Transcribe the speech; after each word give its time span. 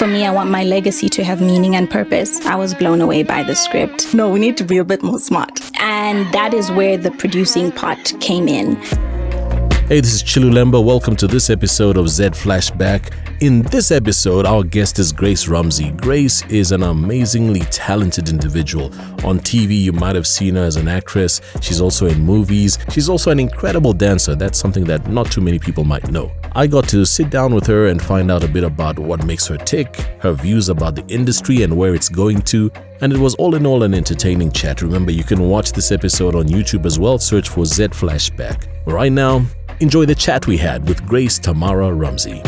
For 0.00 0.06
me, 0.06 0.24
I 0.24 0.30
want 0.30 0.48
my 0.48 0.64
legacy 0.64 1.10
to 1.10 1.24
have 1.24 1.42
meaning 1.42 1.76
and 1.76 1.90
purpose. 1.90 2.40
I 2.46 2.56
was 2.56 2.72
blown 2.72 3.02
away 3.02 3.22
by 3.22 3.42
the 3.42 3.54
script. 3.54 4.14
No, 4.14 4.30
we 4.30 4.40
need 4.40 4.56
to 4.56 4.64
be 4.64 4.78
a 4.78 4.84
bit 4.84 5.02
more 5.02 5.18
smart. 5.18 5.60
And 5.78 6.32
that 6.32 6.54
is 6.54 6.70
where 6.70 6.96
the 6.96 7.10
producing 7.10 7.70
part 7.70 8.14
came 8.18 8.48
in. 8.48 8.76
Hey, 9.88 10.00
this 10.00 10.14
is 10.14 10.22
Chilulemba. 10.22 10.82
Welcome 10.82 11.16
to 11.16 11.26
this 11.26 11.50
episode 11.50 11.98
of 11.98 12.08
Z 12.08 12.30
Flashback. 12.30 13.12
In 13.42 13.60
this 13.64 13.90
episode, 13.90 14.46
our 14.46 14.62
guest 14.64 14.98
is 14.98 15.12
Grace 15.12 15.48
Rumsey. 15.48 15.90
Grace 15.90 16.46
is 16.46 16.72
an 16.72 16.82
amazingly 16.82 17.60
talented 17.70 18.30
individual. 18.30 18.86
On 19.26 19.38
TV, 19.38 19.78
you 19.78 19.92
might 19.92 20.16
have 20.16 20.26
seen 20.26 20.54
her 20.54 20.64
as 20.64 20.76
an 20.76 20.88
actress. 20.88 21.42
She's 21.60 21.82
also 21.82 22.06
in 22.06 22.22
movies. 22.22 22.78
She's 22.90 23.10
also 23.10 23.30
an 23.30 23.38
incredible 23.38 23.92
dancer. 23.92 24.34
That's 24.34 24.58
something 24.58 24.84
that 24.84 25.08
not 25.08 25.30
too 25.30 25.42
many 25.42 25.58
people 25.58 25.84
might 25.84 26.10
know. 26.10 26.32
I 26.52 26.66
got 26.66 26.88
to 26.88 27.04
sit 27.04 27.30
down 27.30 27.54
with 27.54 27.66
her 27.66 27.86
and 27.86 28.02
find 28.02 28.30
out 28.30 28.44
a 28.44 28.48
bit 28.48 28.64
about 28.64 28.98
what 28.98 29.24
makes 29.24 29.46
her 29.46 29.56
tick, 29.56 29.96
her 30.20 30.32
views 30.32 30.68
about 30.68 30.94
the 30.94 31.06
industry 31.06 31.62
and 31.62 31.76
where 31.76 31.94
it's 31.94 32.08
going 32.08 32.42
to, 32.42 32.70
and 33.00 33.12
it 33.12 33.18
was 33.18 33.34
all 33.36 33.54
in 33.54 33.66
all 33.66 33.82
an 33.82 33.94
entertaining 33.94 34.50
chat. 34.50 34.82
Remember, 34.82 35.12
you 35.12 35.24
can 35.24 35.48
watch 35.48 35.72
this 35.72 35.92
episode 35.92 36.34
on 36.34 36.46
YouTube 36.46 36.86
as 36.86 36.98
well. 36.98 37.18
Search 37.18 37.48
for 37.48 37.64
Z 37.64 37.88
Flashback. 37.88 38.66
Right 38.86 39.12
now, 39.12 39.44
Enjoy 39.80 40.04
the 40.04 40.14
chat 40.14 40.46
we 40.46 40.58
had 40.58 40.86
with 40.86 41.06
Grace 41.06 41.38
Tamara 41.38 41.90
Rumsey. 41.90 42.42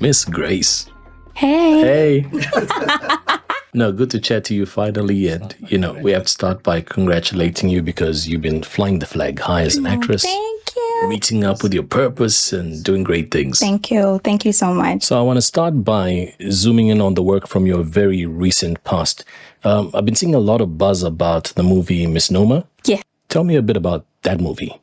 Miss 0.00 0.24
Grace. 0.24 0.86
Hey. 1.34 2.20
Hey. 2.20 3.36
no, 3.72 3.92
good 3.92 4.10
to 4.10 4.20
chat 4.20 4.44
to 4.44 4.54
you 4.54 4.66
finally. 4.66 5.28
And, 5.28 5.54
you 5.68 5.78
know, 5.78 5.92
we 5.94 6.12
have 6.12 6.24
to 6.24 6.28
start 6.28 6.62
by 6.62 6.80
congratulating 6.80 7.68
you 7.68 7.82
because 7.82 8.28
you've 8.28 8.42
been 8.42 8.62
flying 8.62 8.98
the 8.98 9.06
flag 9.06 9.38
high 9.38 9.62
as 9.62 9.76
an 9.76 9.86
actress. 9.86 10.22
Thank 10.22 10.76
you. 10.76 11.06
Meeting 11.08 11.44
up 11.44 11.62
with 11.62 11.72
your 11.72 11.84
purpose 11.84 12.52
and 12.52 12.82
doing 12.84 13.02
great 13.02 13.30
things. 13.30 13.58
Thank 13.58 13.90
you. 13.90 14.20
Thank 14.22 14.44
you 14.44 14.52
so 14.52 14.74
much. 14.74 15.04
So 15.04 15.18
I 15.18 15.22
want 15.22 15.36
to 15.38 15.42
start 15.42 15.84
by 15.84 16.34
zooming 16.50 16.88
in 16.88 17.00
on 17.00 17.14
the 17.14 17.22
work 17.22 17.46
from 17.46 17.66
your 17.66 17.82
very 17.82 18.26
recent 18.26 18.82
past. 18.84 19.24
Um, 19.64 19.90
I've 19.94 20.04
been 20.04 20.16
seeing 20.16 20.34
a 20.34 20.40
lot 20.40 20.60
of 20.60 20.76
buzz 20.78 21.02
about 21.02 21.44
the 21.56 21.62
movie 21.62 22.06
Misnomer. 22.06 22.64
Yeah. 22.84 23.00
Tell 23.28 23.44
me 23.44 23.56
a 23.56 23.62
bit 23.62 23.76
about 23.76 24.04
that 24.22 24.40
movie. 24.40 24.78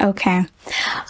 Okay. 0.00 0.44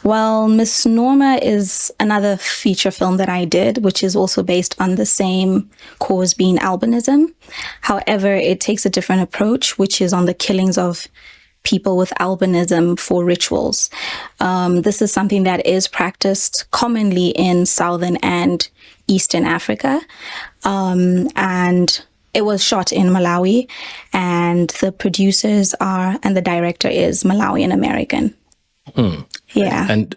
Well, 0.04 0.48
Misnomer 0.48 1.38
is 1.42 1.92
another 2.00 2.38
feature 2.38 2.90
film 2.90 3.18
that 3.18 3.28
I 3.28 3.44
did, 3.44 3.84
which 3.84 4.02
is 4.02 4.16
also 4.16 4.42
based 4.42 4.74
on 4.80 4.94
the 4.94 5.04
same 5.04 5.68
cause 5.98 6.32
being 6.32 6.56
albinism. 6.56 7.34
However, 7.82 8.34
it 8.34 8.60
takes 8.60 8.86
a 8.86 8.90
different 8.90 9.22
approach, 9.22 9.78
which 9.78 10.00
is 10.00 10.14
on 10.14 10.24
the 10.24 10.32
killings 10.32 10.78
of 10.78 11.06
people 11.62 11.98
with 11.98 12.10
albinism 12.18 12.98
for 12.98 13.22
rituals. 13.22 13.90
Um, 14.40 14.80
this 14.80 15.02
is 15.02 15.12
something 15.12 15.42
that 15.42 15.66
is 15.66 15.86
practiced 15.86 16.70
commonly 16.70 17.28
in 17.28 17.66
Southern 17.66 18.16
and 18.22 18.66
Eastern 19.06 19.44
Africa. 19.44 20.00
Um, 20.64 21.28
and 21.36 22.02
it 22.32 22.46
was 22.46 22.64
shot 22.64 22.92
in 22.92 23.08
Malawi, 23.08 23.68
and 24.12 24.70
the 24.80 24.92
producers 24.92 25.74
are, 25.80 26.18
and 26.22 26.36
the 26.36 26.40
director 26.42 26.88
is 26.88 27.24
Malawian 27.24 27.74
American. 27.74 28.34
Yeah. 29.52 29.86
And 29.88 30.16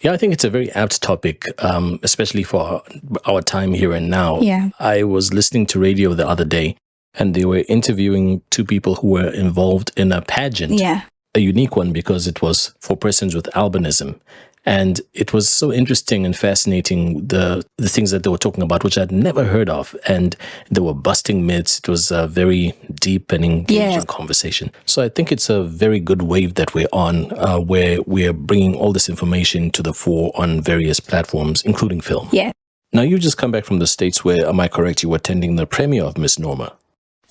yeah, 0.00 0.12
I 0.12 0.16
think 0.16 0.32
it's 0.32 0.44
a 0.44 0.50
very 0.50 0.70
apt 0.72 1.02
topic, 1.02 1.44
um, 1.62 1.98
especially 2.02 2.42
for 2.42 2.60
our, 2.62 2.82
our 3.26 3.42
time 3.42 3.72
here 3.72 3.92
and 3.92 4.08
now. 4.10 4.40
Yeah. 4.40 4.70
I 4.78 5.02
was 5.02 5.32
listening 5.34 5.66
to 5.66 5.78
radio 5.78 6.14
the 6.14 6.26
other 6.26 6.44
day 6.44 6.76
and 7.14 7.34
they 7.34 7.44
were 7.44 7.64
interviewing 7.68 8.42
two 8.50 8.64
people 8.64 8.94
who 8.96 9.08
were 9.08 9.30
involved 9.30 9.92
in 9.96 10.12
a 10.12 10.22
pageant. 10.22 10.72
yeah. 10.72 11.02
a 11.34 11.40
unique 11.40 11.76
one 11.76 11.92
because 11.92 12.26
it 12.26 12.42
was 12.42 12.74
for 12.80 12.96
persons 12.96 13.34
with 13.34 13.44
albinism. 13.54 14.18
And 14.66 15.00
it 15.14 15.32
was 15.32 15.48
so 15.48 15.72
interesting 15.72 16.26
and 16.26 16.36
fascinating 16.36 17.26
the 17.26 17.64
the 17.78 17.88
things 17.88 18.10
that 18.10 18.22
they 18.24 18.30
were 18.30 18.38
talking 18.38 18.62
about, 18.62 18.84
which 18.84 18.98
I'd 18.98 19.10
never 19.10 19.44
heard 19.44 19.70
of, 19.70 19.96
and 20.06 20.36
they 20.70 20.82
were 20.82 20.92
busting 20.94 21.46
myths. 21.46 21.78
It 21.78 21.88
was 21.88 22.10
a 22.10 22.26
very 22.26 22.74
deep 23.00 23.32
and 23.32 23.44
engaging 23.44 23.92
Yes. 23.92 24.04
conversation. 24.04 24.70
So 24.84 25.02
I 25.02 25.08
think 25.08 25.32
it's 25.32 25.48
a 25.48 25.62
very 25.64 25.98
good 25.98 26.22
wave 26.22 26.54
that 26.54 26.74
we're 26.74 26.88
on, 26.92 27.32
uh, 27.38 27.58
where 27.58 28.02
we're 28.06 28.34
bringing 28.34 28.74
all 28.76 28.92
this 28.92 29.08
information 29.08 29.70
to 29.70 29.82
the 29.82 29.94
fore 29.94 30.30
on 30.34 30.60
various 30.60 31.00
platforms, 31.00 31.62
including 31.62 32.02
film. 32.02 32.28
Yeah. 32.32 32.52
Now 32.92 33.02
you 33.02 33.18
just 33.18 33.38
come 33.38 33.52
back 33.52 33.64
from 33.64 33.78
the 33.78 33.86
states, 33.86 34.24
where 34.24 34.46
am 34.46 34.60
I 34.60 34.68
correct? 34.68 35.02
You 35.02 35.08
were 35.10 35.16
attending 35.16 35.56
the 35.56 35.66
premiere 35.66 36.04
of 36.04 36.18
Misnomer. 36.18 36.70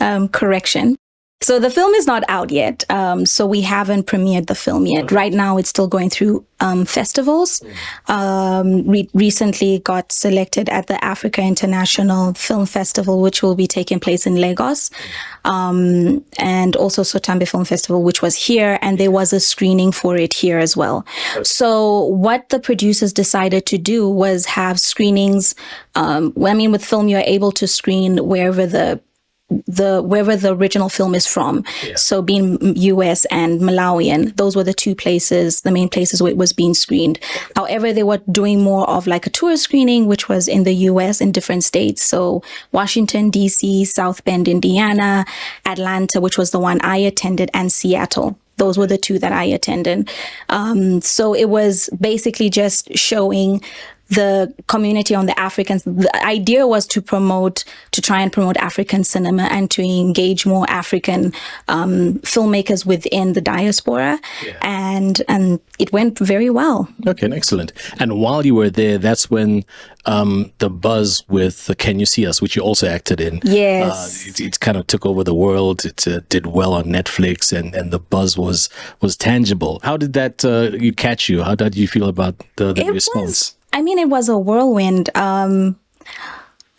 um, 0.01 0.29
correction. 0.29 0.95
So 1.41 1.57
the 1.57 1.69
film 1.69 1.93
is 1.93 2.05
not 2.05 2.23
out 2.27 2.51
yet. 2.51 2.83
Um, 2.89 3.25
so 3.25 3.45
we 3.45 3.61
haven't 3.61 4.07
premiered 4.07 4.47
the 4.47 4.55
film 4.55 4.85
yet. 4.85 5.09
Right 5.11 5.31
now, 5.31 5.57
it's 5.57 5.69
still 5.69 5.87
going 5.87 6.09
through 6.09 6.45
um, 6.59 6.83
festivals. 6.83 7.63
Um, 8.07 8.85
re- 8.85 9.09
recently 9.13 9.79
got 9.79 10.11
selected 10.11 10.67
at 10.67 10.87
the 10.87 11.01
Africa 11.03 11.41
International 11.41 12.33
Film 12.33 12.65
Festival, 12.65 13.21
which 13.21 13.41
will 13.41 13.55
be 13.55 13.67
taking 13.67 14.01
place 14.01 14.27
in 14.27 14.35
Lagos, 14.35 14.91
um, 15.45 16.25
and 16.37 16.75
also 16.75 17.03
Sotambe 17.03 17.47
Film 17.47 17.63
Festival, 17.63 18.03
which 18.03 18.21
was 18.21 18.35
here, 18.35 18.77
and 18.81 18.97
there 18.97 19.11
was 19.11 19.31
a 19.31 19.39
screening 19.39 19.93
for 19.93 20.17
it 20.17 20.33
here 20.33 20.57
as 20.57 20.75
well. 20.75 21.05
So 21.43 22.03
what 22.03 22.49
the 22.49 22.59
producers 22.59 23.13
decided 23.13 23.65
to 23.67 23.77
do 23.77 24.09
was 24.09 24.45
have 24.45 24.77
screenings. 24.77 25.55
Um, 25.95 26.33
I 26.45 26.53
mean, 26.53 26.73
with 26.73 26.83
film, 26.83 27.07
you're 27.07 27.21
able 27.21 27.53
to 27.53 27.65
screen 27.65 28.17
wherever 28.27 28.65
the 28.67 28.99
the 29.67 30.01
wherever 30.01 30.35
the 30.35 30.53
original 30.53 30.89
film 30.89 31.15
is 31.15 31.25
from. 31.25 31.63
So 31.95 32.21
being 32.21 32.57
US 32.75 33.25
and 33.25 33.61
Malawian, 33.61 34.35
those 34.37 34.55
were 34.55 34.63
the 34.63 34.73
two 34.73 34.95
places, 34.95 35.61
the 35.61 35.71
main 35.71 35.89
places 35.89 36.21
where 36.21 36.31
it 36.31 36.37
was 36.37 36.53
being 36.53 36.73
screened. 36.73 37.19
However, 37.55 37.91
they 37.91 38.03
were 38.03 38.21
doing 38.31 38.61
more 38.61 38.87
of 38.89 39.07
like 39.07 39.25
a 39.25 39.29
tour 39.29 39.57
screening, 39.57 40.05
which 40.07 40.29
was 40.29 40.47
in 40.47 40.63
the 40.63 40.73
US 40.73 41.21
in 41.21 41.31
different 41.31 41.63
states. 41.63 42.01
So 42.03 42.43
Washington, 42.71 43.31
DC, 43.31 43.87
South 43.87 44.23
Bend, 44.23 44.47
Indiana, 44.47 45.25
Atlanta, 45.65 46.21
which 46.21 46.37
was 46.37 46.51
the 46.51 46.59
one 46.59 46.79
I 46.81 46.97
attended, 46.97 47.49
and 47.53 47.71
Seattle. 47.71 48.37
Those 48.57 48.77
were 48.77 48.87
the 48.87 48.97
two 48.97 49.19
that 49.19 49.31
I 49.31 49.45
attended. 49.45 50.09
Um, 50.49 51.01
so 51.01 51.33
it 51.33 51.49
was 51.49 51.89
basically 51.99 52.49
just 52.49 52.95
showing 52.97 53.61
the 54.09 54.53
community 54.67 55.13
on 55.15 55.25
the 55.27 55.39
Africans. 55.39 55.83
The 55.83 56.09
idea 56.25 56.65
was 56.67 56.87
to 56.87 57.01
promote, 57.01 57.63
to 57.91 58.01
try 58.01 58.21
and 58.21 58.31
promote 58.31 58.57
African 58.57 59.03
cinema 59.03 59.43
and 59.43 59.69
to 59.71 59.81
engage 59.83 60.45
more 60.45 60.65
African 60.69 61.33
um, 61.67 62.15
filmmakers 62.19 62.85
within 62.85 63.33
the 63.33 63.41
diaspora, 63.41 64.19
and 64.61 65.21
and 65.27 65.59
it 65.77 65.91
went 65.91 66.17
very 66.19 66.49
well. 66.49 66.87
Okay, 67.07 67.29
excellent. 67.31 67.71
And 67.99 68.19
while 68.19 68.45
you 68.45 68.55
were 68.55 68.69
there, 68.69 68.97
that's 68.97 69.29
when 69.29 69.63
um, 70.05 70.51
the 70.57 70.69
buzz 70.69 71.23
with 71.27 71.65
the 71.67 71.75
Can 71.75 71.99
You 71.99 72.05
See 72.05 72.25
Us, 72.25 72.41
which 72.41 72.55
you 72.55 72.61
also 72.63 72.87
acted 72.87 73.21
in, 73.21 73.41
Yes. 73.43 74.25
uh, 74.25 74.29
it, 74.29 74.39
it 74.39 74.59
kind 74.59 74.77
of 74.77 74.87
took 74.87 75.05
over 75.05 75.23
the 75.23 75.35
world. 75.35 75.85
It 75.85 76.07
uh, 76.07 76.21
did 76.29 76.47
well 76.47 76.73
on 76.73 76.85
Netflix, 76.85 77.55
and, 77.57 77.75
and 77.75 77.91
the 77.91 77.99
buzz 77.99 78.37
was 78.37 78.69
was 79.01 79.15
tangible. 79.15 79.79
How 79.83 79.97
did 79.97 80.13
that 80.13 80.43
uh, 80.43 80.71
you 80.77 80.93
catch 80.93 81.29
you? 81.29 81.43
How 81.43 81.55
did 81.55 81.75
you 81.75 81.87
feel 81.87 82.07
about 82.07 82.35
the, 82.55 82.73
the 82.73 82.91
response? 82.91 83.25
was. 83.25 83.55
I 83.73 83.81
mean, 83.81 83.99
it 83.99 84.09
was 84.09 84.29
a 84.29 84.37
whirlwind. 84.37 85.15
Um, 85.15 85.79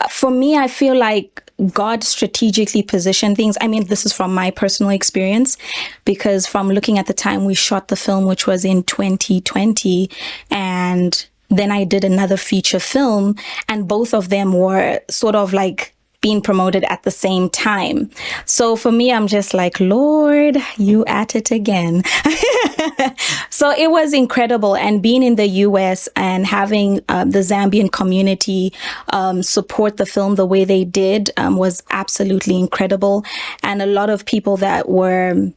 for 0.08 0.30
me, 0.30 0.56
I 0.56 0.68
feel 0.68 0.96
like 0.96 1.50
God 1.72 2.02
strategically 2.02 2.82
positioned 2.82 3.36
things. 3.36 3.56
I 3.60 3.68
mean, 3.68 3.86
this 3.86 4.06
is 4.06 4.12
from 4.12 4.34
my 4.34 4.50
personal 4.50 4.90
experience 4.90 5.58
because 6.04 6.46
from 6.46 6.68
looking 6.70 6.98
at 6.98 7.06
the 7.06 7.14
time 7.14 7.44
we 7.44 7.54
shot 7.54 7.88
the 7.88 7.96
film, 7.96 8.24
which 8.24 8.46
was 8.46 8.64
in 8.64 8.82
2020, 8.84 10.10
and 10.50 11.26
then 11.50 11.70
I 11.70 11.84
did 11.84 12.04
another 12.04 12.36
feature 12.36 12.80
film, 12.80 13.36
and 13.68 13.88
both 13.88 14.14
of 14.14 14.30
them 14.30 14.52
were 14.52 15.00
sort 15.10 15.34
of 15.34 15.52
like 15.52 15.94
being 16.20 16.40
promoted 16.40 16.84
at 16.84 17.02
the 17.02 17.10
same 17.10 17.48
time. 17.48 18.10
So 18.44 18.76
for 18.76 18.92
me, 18.92 19.12
I'm 19.12 19.26
just 19.26 19.54
like, 19.54 19.80
Lord, 19.80 20.56
you 20.76 21.04
at 21.06 21.34
it 21.34 21.50
again. 21.50 22.02
so 23.50 23.70
it 23.70 23.90
was 23.90 24.12
incredible. 24.12 24.76
And 24.76 25.02
being 25.02 25.22
in 25.22 25.36
the 25.36 25.46
US 25.46 26.08
and 26.16 26.46
having 26.46 27.00
uh, 27.08 27.24
the 27.24 27.40
Zambian 27.40 27.90
community 27.90 28.72
um, 29.12 29.42
support 29.42 29.96
the 29.96 30.06
film 30.06 30.34
the 30.34 30.46
way 30.46 30.64
they 30.64 30.84
did 30.84 31.30
um, 31.36 31.56
was 31.56 31.82
absolutely 31.90 32.58
incredible. 32.58 33.24
And 33.62 33.80
a 33.80 33.86
lot 33.86 34.10
of 34.10 34.26
people 34.26 34.56
that 34.58 34.88
were 34.88 35.50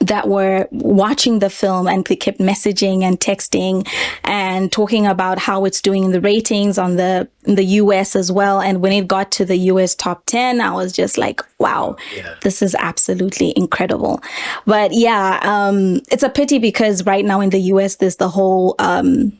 that 0.00 0.28
were 0.28 0.66
watching 0.70 1.38
the 1.38 1.50
film 1.50 1.86
and 1.86 2.04
they 2.06 2.16
kept 2.16 2.38
messaging 2.38 3.02
and 3.02 3.20
texting 3.20 3.86
and 4.24 4.72
talking 4.72 5.06
about 5.06 5.38
how 5.38 5.64
it's 5.66 5.82
doing 5.82 6.04
in 6.04 6.12
the 6.12 6.20
ratings 6.20 6.78
on 6.78 6.96
the 6.96 7.28
in 7.44 7.54
the 7.54 7.64
US 7.64 8.16
as 8.16 8.32
well. 8.32 8.60
And 8.60 8.82
when 8.82 8.92
it 8.92 9.06
got 9.06 9.30
to 9.32 9.44
the 9.44 9.56
US 9.56 9.94
top 9.94 10.24
10, 10.26 10.60
I 10.60 10.72
was 10.72 10.92
just 10.92 11.18
like, 11.18 11.42
wow, 11.58 11.96
this 12.42 12.62
is 12.62 12.74
absolutely 12.74 13.52
incredible. 13.56 14.22
But 14.66 14.92
yeah, 14.92 15.38
um, 15.42 16.00
it's 16.10 16.22
a 16.22 16.30
pity 16.30 16.58
because 16.58 17.04
right 17.06 17.24
now 17.24 17.40
in 17.40 17.50
the 17.50 17.60
US, 17.74 17.96
there's 17.96 18.16
the 18.16 18.28
whole 18.28 18.74
um, 18.78 19.32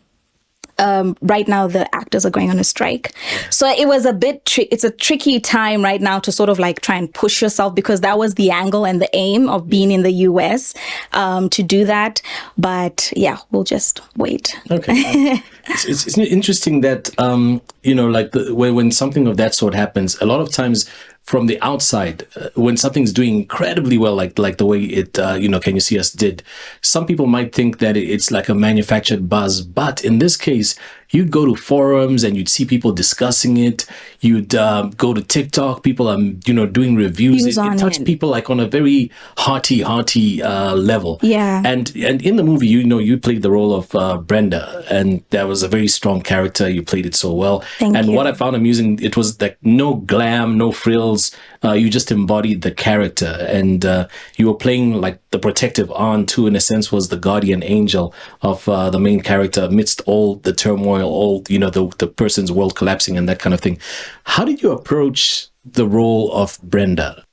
um, 0.81 1.17
right 1.21 1.47
now 1.47 1.67
the 1.67 1.95
actors 1.95 2.27
are 2.27 2.31
going 2.31 2.51
on 2.51 2.59
a 2.59 2.65
strike. 2.65 3.13
So 3.51 3.69
it 3.69 3.87
was 3.87 4.07
a 4.07 4.13
bit, 4.13 4.45
tri- 4.47 4.69
it's 4.71 4.83
a 4.83 4.91
tricky 4.91 5.39
time 5.39 5.83
right 5.83 6.01
now 6.01 6.19
to 6.21 6.33
sort 6.33 6.49
of 6.49 6.59
like 6.59 6.81
try 6.81 6.97
and 6.97 7.13
push 7.13 7.41
yourself 7.43 7.75
because 7.75 8.01
that 8.01 8.19
was 8.19 8.35
the 8.35 8.51
angle 8.51 8.85
and 8.87 9.01
the 9.01 9.09
aim 9.15 9.49
of 9.49 9.69
being 9.69 9.91
in 9.91 10.03
the 10.03 10.13
US 10.13 10.75
um, 11.13 11.49
to 11.51 11.63
do 11.63 11.85
that. 11.85 12.23
But 12.57 13.13
yeah, 13.15 13.39
we'll 13.51 13.65
just 13.65 14.01
wait. 14.17 14.59
Okay. 14.71 14.95
it's, 15.69 15.85
it's, 15.85 16.07
it's 16.07 16.19
interesting 16.19 16.81
that, 16.81 17.11
um, 17.21 17.61
you 17.83 17.95
know, 17.95 18.09
like 18.09 18.33
the, 18.33 18.55
when, 18.55 18.75
when 18.75 18.91
something 18.91 19.27
of 19.27 19.37
that 19.37 19.55
sort 19.55 19.75
happens, 19.75 20.19
a 20.21 20.27
lot 20.27 20.41
of 20.41 20.51
times 20.51 20.89
from 21.31 21.47
the 21.47 21.61
outside 21.63 22.27
uh, 22.35 22.49
when 22.57 22.77
something's 22.77 23.13
doing 23.13 23.37
incredibly 23.37 23.97
well 23.97 24.17
like 24.17 24.37
like 24.37 24.59
the 24.59 24.67
way 24.67 24.83
it 24.83 25.17
uh, 25.17 25.35
you 25.35 25.49
know 25.49 25.61
can 25.61 25.77
you 25.77 25.81
see 25.81 25.97
us 25.97 26.11
did 26.11 26.43
some 26.81 27.07
people 27.07 27.27
might 27.27 27.55
think 27.55 27.79
that 27.79 27.97
it's 27.97 28.33
like 28.33 28.49
a 28.49 28.55
manufactured 28.69 29.29
buzz 29.29 29.63
but 29.63 30.05
in 30.05 30.19
this 30.19 30.37
case 30.37 30.75
you'd 31.11 31.31
go 31.31 31.45
to 31.45 31.55
forums 31.55 32.25
and 32.25 32.37
you'd 32.37 32.49
see 32.49 32.65
people 32.65 32.93
discussing 32.93 33.57
it. 33.57 33.87
You'd 34.21 34.55
uh, 34.55 34.91
go 34.97 35.15
to 35.15 35.23
TikTok, 35.23 35.83
people 35.83 36.09
are 36.09 36.19
you 36.19 36.55
know 36.55 36.67
doing 36.67 36.95
reviews. 36.97 37.47
It, 37.47 37.57
it 37.57 37.79
touched 37.79 38.01
it. 38.01 38.05
people 38.05 38.29
like 38.29 38.51
on 38.51 38.61
a 38.61 38.67
very 38.67 39.11
hearty, 39.39 39.83
hearty 39.83 40.43
uh, 40.43 40.75
level. 40.75 41.19
Yeah. 41.23 41.63
And 41.65 41.95
and 41.97 42.23
in 42.23 42.37
the 42.37 42.45
movie, 42.45 42.69
you 42.69 42.85
know, 42.85 42.99
you 42.99 43.19
played 43.19 43.43
the 43.43 43.51
role 43.51 43.75
of 43.75 43.95
uh, 43.95 44.19
Brenda, 44.19 44.85
and 44.91 45.23
that 45.31 45.49
was 45.49 45.63
a 45.63 45.69
very 45.69 45.89
strong 45.89 46.21
character. 46.21 46.69
You 46.69 46.83
played 46.83 47.07
it 47.07 47.15
so 47.15 47.33
well. 47.33 47.61
Thank 47.79 47.97
and 47.97 48.09
you. 48.09 48.13
what 48.13 48.27
I 48.27 48.33
found 48.33 48.57
amusing, 48.57 48.99
it 49.03 49.17
was 49.17 49.41
like 49.41 49.59
no 49.63 49.95
glam, 49.95 50.59
no 50.59 50.73
frills. 50.73 51.35
Uh, 51.63 51.73
you 51.73 51.91
just 51.91 52.11
embodied 52.11 52.63
the 52.63 52.73
character, 52.73 53.47
and 53.49 53.85
uh, 53.85 54.09
you 54.37 54.47
were 54.47 54.55
playing 54.55 55.01
like 55.01 55.19
the 55.31 55.39
protective 55.39 55.91
aunt, 55.93 56.31
who 56.31 56.47
in 56.47 56.57
a 56.57 56.61
sense 56.61 56.91
was 56.91 57.09
the 57.09 57.17
guardian 57.17 57.63
angel 57.63 58.15
of 58.43 58.69
uh, 58.69 58.91
the 58.91 58.99
main 58.99 59.21
character 59.21 59.65
amidst 59.65 60.01
all 60.07 60.37
the 60.37 60.53
turmoil 60.53 61.00
all 61.07 61.43
you 61.49 61.59
know 61.59 61.71
the 61.71 61.89
the 61.99 62.07
person's 62.07 62.53
world 62.53 62.77
collapsing 62.77 63.17
and 63.17 63.29
that 63.29 63.39
kind 63.39 63.55
of 63.55 63.61
thing. 63.61 63.79
How 64.25 64.45
did 64.45 64.63
you 64.63 64.73
approach 64.73 65.49
the 65.65 65.87
role 65.87 66.33
of 66.33 66.59
Brenda? 66.63 67.25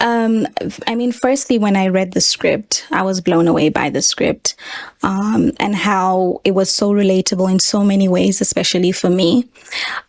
Um, 0.00 0.46
I 0.86 0.94
mean, 0.94 1.12
firstly, 1.12 1.58
when 1.58 1.76
I 1.76 1.88
read 1.88 2.12
the 2.12 2.20
script, 2.20 2.86
I 2.90 3.02
was 3.02 3.20
blown 3.20 3.46
away 3.46 3.68
by 3.68 3.90
the 3.90 4.00
script 4.00 4.56
um, 5.02 5.52
and 5.60 5.74
how 5.74 6.40
it 6.44 6.52
was 6.52 6.70
so 6.70 6.90
relatable 6.90 7.50
in 7.50 7.58
so 7.58 7.84
many 7.84 8.08
ways, 8.08 8.40
especially 8.40 8.92
for 8.92 9.10
me. 9.10 9.46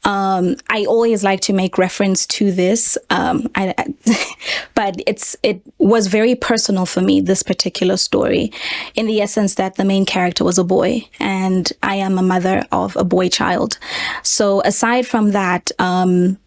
Um, 0.06 0.56
I 0.70 0.86
always 0.86 1.24
like 1.24 1.42
to 1.42 1.54
make 1.54 1.78
reference 1.78 2.26
to 2.28 2.52
this, 2.52 2.98
um, 3.10 3.50
I, 3.56 3.74
but 4.76 4.96
it's 5.06 5.36
it 5.44 5.62
was 5.78 6.08
very 6.08 6.36
personal 6.36 6.86
for 6.86 7.02
me. 7.02 7.20
This 7.20 7.44
particular 7.44 7.98
story, 7.98 8.52
in 8.96 9.08
the 9.08 9.22
essence 9.22 9.56
that 9.56 9.76
the 9.76 9.86
main 9.86 10.06
character 10.06 10.44
was 10.44 10.58
a 10.58 10.64
boy, 10.64 11.08
and 11.20 11.72
I 11.84 11.96
am 11.96 12.18
a 12.18 12.24
mother 12.24 12.66
of 12.72 12.96
a 12.96 13.04
boy 13.04 13.28
child. 13.28 13.78
So 14.24 14.62
aside 14.62 15.06
from 15.06 15.32
that 15.32 15.72
um, 15.80 16.38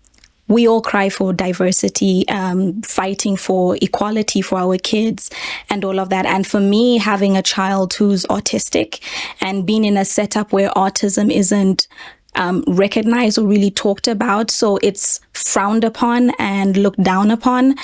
we 0.49 0.69
all 0.69 0.83
cry 0.83 1.09
for 1.09 1.33
diversity, 1.33 2.29
um, 2.29 2.83
fighting 2.83 3.37
for 3.37 3.77
equality 3.81 4.43
for 4.43 4.59
our 4.59 4.77
kids 4.77 5.31
and 5.71 5.85
all 5.85 5.99
of 5.99 6.11
that. 6.11 6.27
And 6.27 6.47
for 6.47 6.61
me, 6.61 6.99
having 6.99 7.37
a 7.37 7.43
child 7.43 7.95
who's 7.95 8.25
autistic 8.27 9.01
and 9.41 9.67
being 9.67 9.85
in 9.85 9.97
a 9.97 10.05
setup 10.05 10.53
where 10.53 10.71
autism 10.71 11.33
isn't 11.33 11.89
um, 12.35 12.65
recognized 12.67 13.39
or 13.39 13.47
really 13.47 13.71
talked 13.71 14.09
about, 14.09 14.51
so 14.51 14.79
it's 14.83 15.21
frowned 15.33 15.85
upon 15.85 16.31
and 16.39 16.77
looked 16.77 17.03
down 17.03 17.31
upon. 17.31 17.77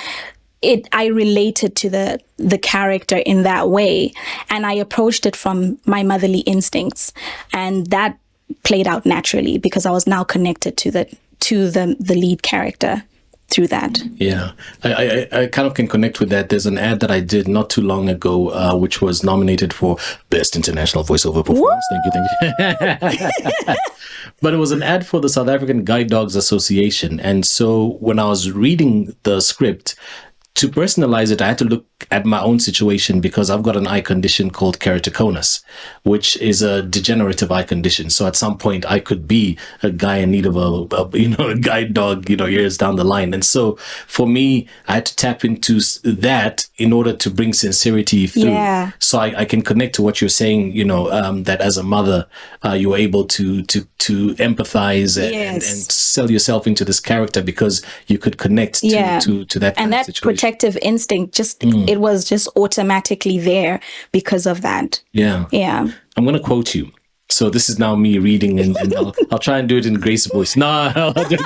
It, 0.61 0.87
I 0.91 1.07
related 1.07 1.75
to 1.77 1.89
the 1.89 2.19
the 2.37 2.57
character 2.57 3.17
in 3.17 3.43
that 3.43 3.69
way, 3.69 4.13
and 4.49 4.65
I 4.65 4.73
approached 4.73 5.25
it 5.25 5.35
from 5.35 5.79
my 5.85 6.03
motherly 6.03 6.39
instincts, 6.39 7.13
and 7.53 7.87
that 7.87 8.19
played 8.63 8.87
out 8.87 9.05
naturally 9.05 9.57
because 9.57 9.85
I 9.85 9.91
was 9.91 10.05
now 10.05 10.23
connected 10.23 10.77
to 10.77 10.91
the 10.91 11.17
to 11.41 11.69
the 11.69 11.95
the 11.99 12.15
lead 12.15 12.41
character 12.43 13.03
through 13.51 13.67
that. 13.67 13.99
Yeah, 14.15 14.53
I, 14.83 15.27
I, 15.33 15.41
I, 15.41 15.47
kind 15.47 15.67
of 15.67 15.73
can 15.73 15.87
connect 15.87 16.21
with 16.21 16.29
that. 16.29 16.47
There's 16.47 16.65
an 16.65 16.77
ad 16.77 17.01
that 17.01 17.11
I 17.11 17.19
did 17.19 17.49
not 17.49 17.69
too 17.69 17.81
long 17.81 18.07
ago, 18.07 18.49
uh, 18.49 18.75
which 18.75 19.01
was 19.01 19.23
nominated 19.23 19.73
for 19.73 19.97
Best 20.29 20.55
International 20.55 21.03
Voiceover 21.03 21.45
Performance. 21.45 21.83
Thank 21.91 22.05
you, 22.05 22.97
thank 22.97 23.67
you. 23.67 23.75
but 24.41 24.53
it 24.53 24.57
was 24.57 24.71
an 24.71 24.81
ad 24.81 25.05
for 25.05 25.19
the 25.19 25.27
South 25.27 25.49
African 25.49 25.83
Guide 25.83 26.07
Dogs 26.07 26.37
Association. 26.37 27.19
And 27.19 27.45
so 27.45 27.97
when 27.99 28.19
I 28.19 28.25
was 28.25 28.51
reading 28.51 29.13
the 29.23 29.41
script, 29.41 29.95
to 30.55 30.69
personalize 30.69 31.31
it, 31.31 31.41
I 31.41 31.47
had 31.47 31.57
to 31.59 31.65
look 31.65 31.85
at 32.11 32.25
my 32.25 32.41
own 32.41 32.59
situation 32.59 33.21
because 33.21 33.49
I've 33.49 33.63
got 33.63 33.75
an 33.75 33.87
eye 33.87 34.01
condition 34.01 34.49
called 34.49 34.79
keratoconus, 34.79 35.61
which 36.03 36.37
is 36.37 36.61
a 36.61 36.81
degenerative 36.81 37.51
eye 37.51 37.63
condition. 37.63 38.09
So 38.09 38.25
at 38.27 38.35
some 38.35 38.57
point, 38.57 38.85
I 38.89 38.99
could 38.99 39.27
be 39.27 39.57
a 39.83 39.91
guy 39.91 40.17
in 40.17 40.31
need 40.31 40.45
of 40.45 40.55
a, 40.55 40.87
a 40.95 41.09
you 41.17 41.29
know 41.29 41.49
a 41.49 41.55
guide 41.57 41.93
dog, 41.93 42.29
you 42.29 42.35
know, 42.37 42.45
years 42.45 42.77
down 42.77 42.95
the 42.95 43.03
line. 43.03 43.33
And 43.33 43.43
so 43.45 43.75
for 44.07 44.27
me, 44.27 44.67
I 44.87 44.95
had 44.95 45.05
to 45.07 45.15
tap 45.15 45.43
into 45.45 45.79
that 46.03 46.67
in 46.77 46.93
order 46.93 47.13
to 47.13 47.29
bring 47.29 47.53
sincerity 47.53 48.27
through. 48.27 48.43
Yeah. 48.51 48.91
So 48.99 49.19
I, 49.19 49.41
I 49.41 49.45
can 49.45 49.61
connect 49.61 49.95
to 49.95 50.01
what 50.01 50.21
you're 50.21 50.29
saying. 50.29 50.71
You 50.71 50.85
know, 50.85 51.11
um, 51.11 51.43
that 51.43 51.61
as 51.61 51.77
a 51.77 51.83
mother, 51.83 52.27
uh, 52.65 52.73
you're 52.73 52.97
able 52.97 53.25
to 53.25 53.63
to 53.63 53.87
to 53.99 54.33
empathize 54.35 55.21
and, 55.21 55.31
Yes. 55.33 55.53
and, 55.53 55.63
and 55.63 55.91
sell 55.91 56.31
yourself 56.31 56.65
into 56.65 56.83
this 56.83 56.99
character 56.99 57.41
because 57.43 57.83
you 58.07 58.17
could 58.17 58.37
connect 58.37 58.79
to 58.79 58.87
Yeah. 58.87 59.19
to, 59.19 59.45
to 59.45 59.59
that 59.59 59.77
and 59.77 59.93
that 59.93 60.07
situation. 60.07 60.27
protective 60.35 60.77
instinct 60.81 61.35
just 61.35 61.63
it 61.91 61.99
was 61.99 62.23
just 62.27 62.47
automatically 62.55 63.37
there 63.37 63.79
because 64.11 64.45
of 64.45 64.61
that. 64.61 65.01
yeah. 65.11 65.45
Yeah. 65.51 65.91
I'm 66.17 66.25
going 66.25 66.37
to 66.37 66.43
quote 66.43 66.73
you. 66.75 66.91
So 67.29 67.49
this 67.49 67.69
is 67.69 67.79
now 67.79 67.95
me 67.95 68.17
reading, 68.17 68.59
and, 68.59 68.75
and 68.77 68.93
I'll, 68.93 69.15
I'll 69.31 69.39
try 69.39 69.57
and 69.57 69.69
do 69.69 69.77
it 69.77 69.85
in 69.85 69.93
Grace 69.93 70.25
voice. 70.25 70.57
No, 70.57 70.67
I'll 70.95 71.13
do, 71.13 71.37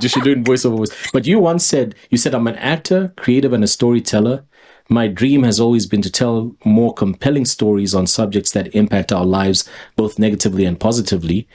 you 0.00 0.08
should 0.08 0.22
do 0.22 0.30
it 0.30 0.38
in 0.38 0.44
voiceover 0.44 0.76
voice. 0.76 1.10
But 1.12 1.26
you 1.26 1.40
once 1.40 1.64
said, 1.64 1.96
you 2.10 2.18
said, 2.18 2.34
I'm 2.34 2.46
an 2.46 2.54
actor, 2.56 3.12
creative, 3.16 3.52
and 3.52 3.64
a 3.64 3.66
storyteller. 3.66 4.44
My 4.88 5.08
dream 5.08 5.42
has 5.42 5.58
always 5.58 5.86
been 5.86 6.02
to 6.02 6.10
tell 6.10 6.54
more 6.64 6.94
compelling 6.94 7.46
stories 7.46 7.94
on 7.94 8.06
subjects 8.06 8.52
that 8.52 8.74
impact 8.74 9.12
our 9.12 9.24
lives, 9.24 9.68
both 9.96 10.18
negatively 10.18 10.64
and 10.64 10.78
positively. 10.78 11.48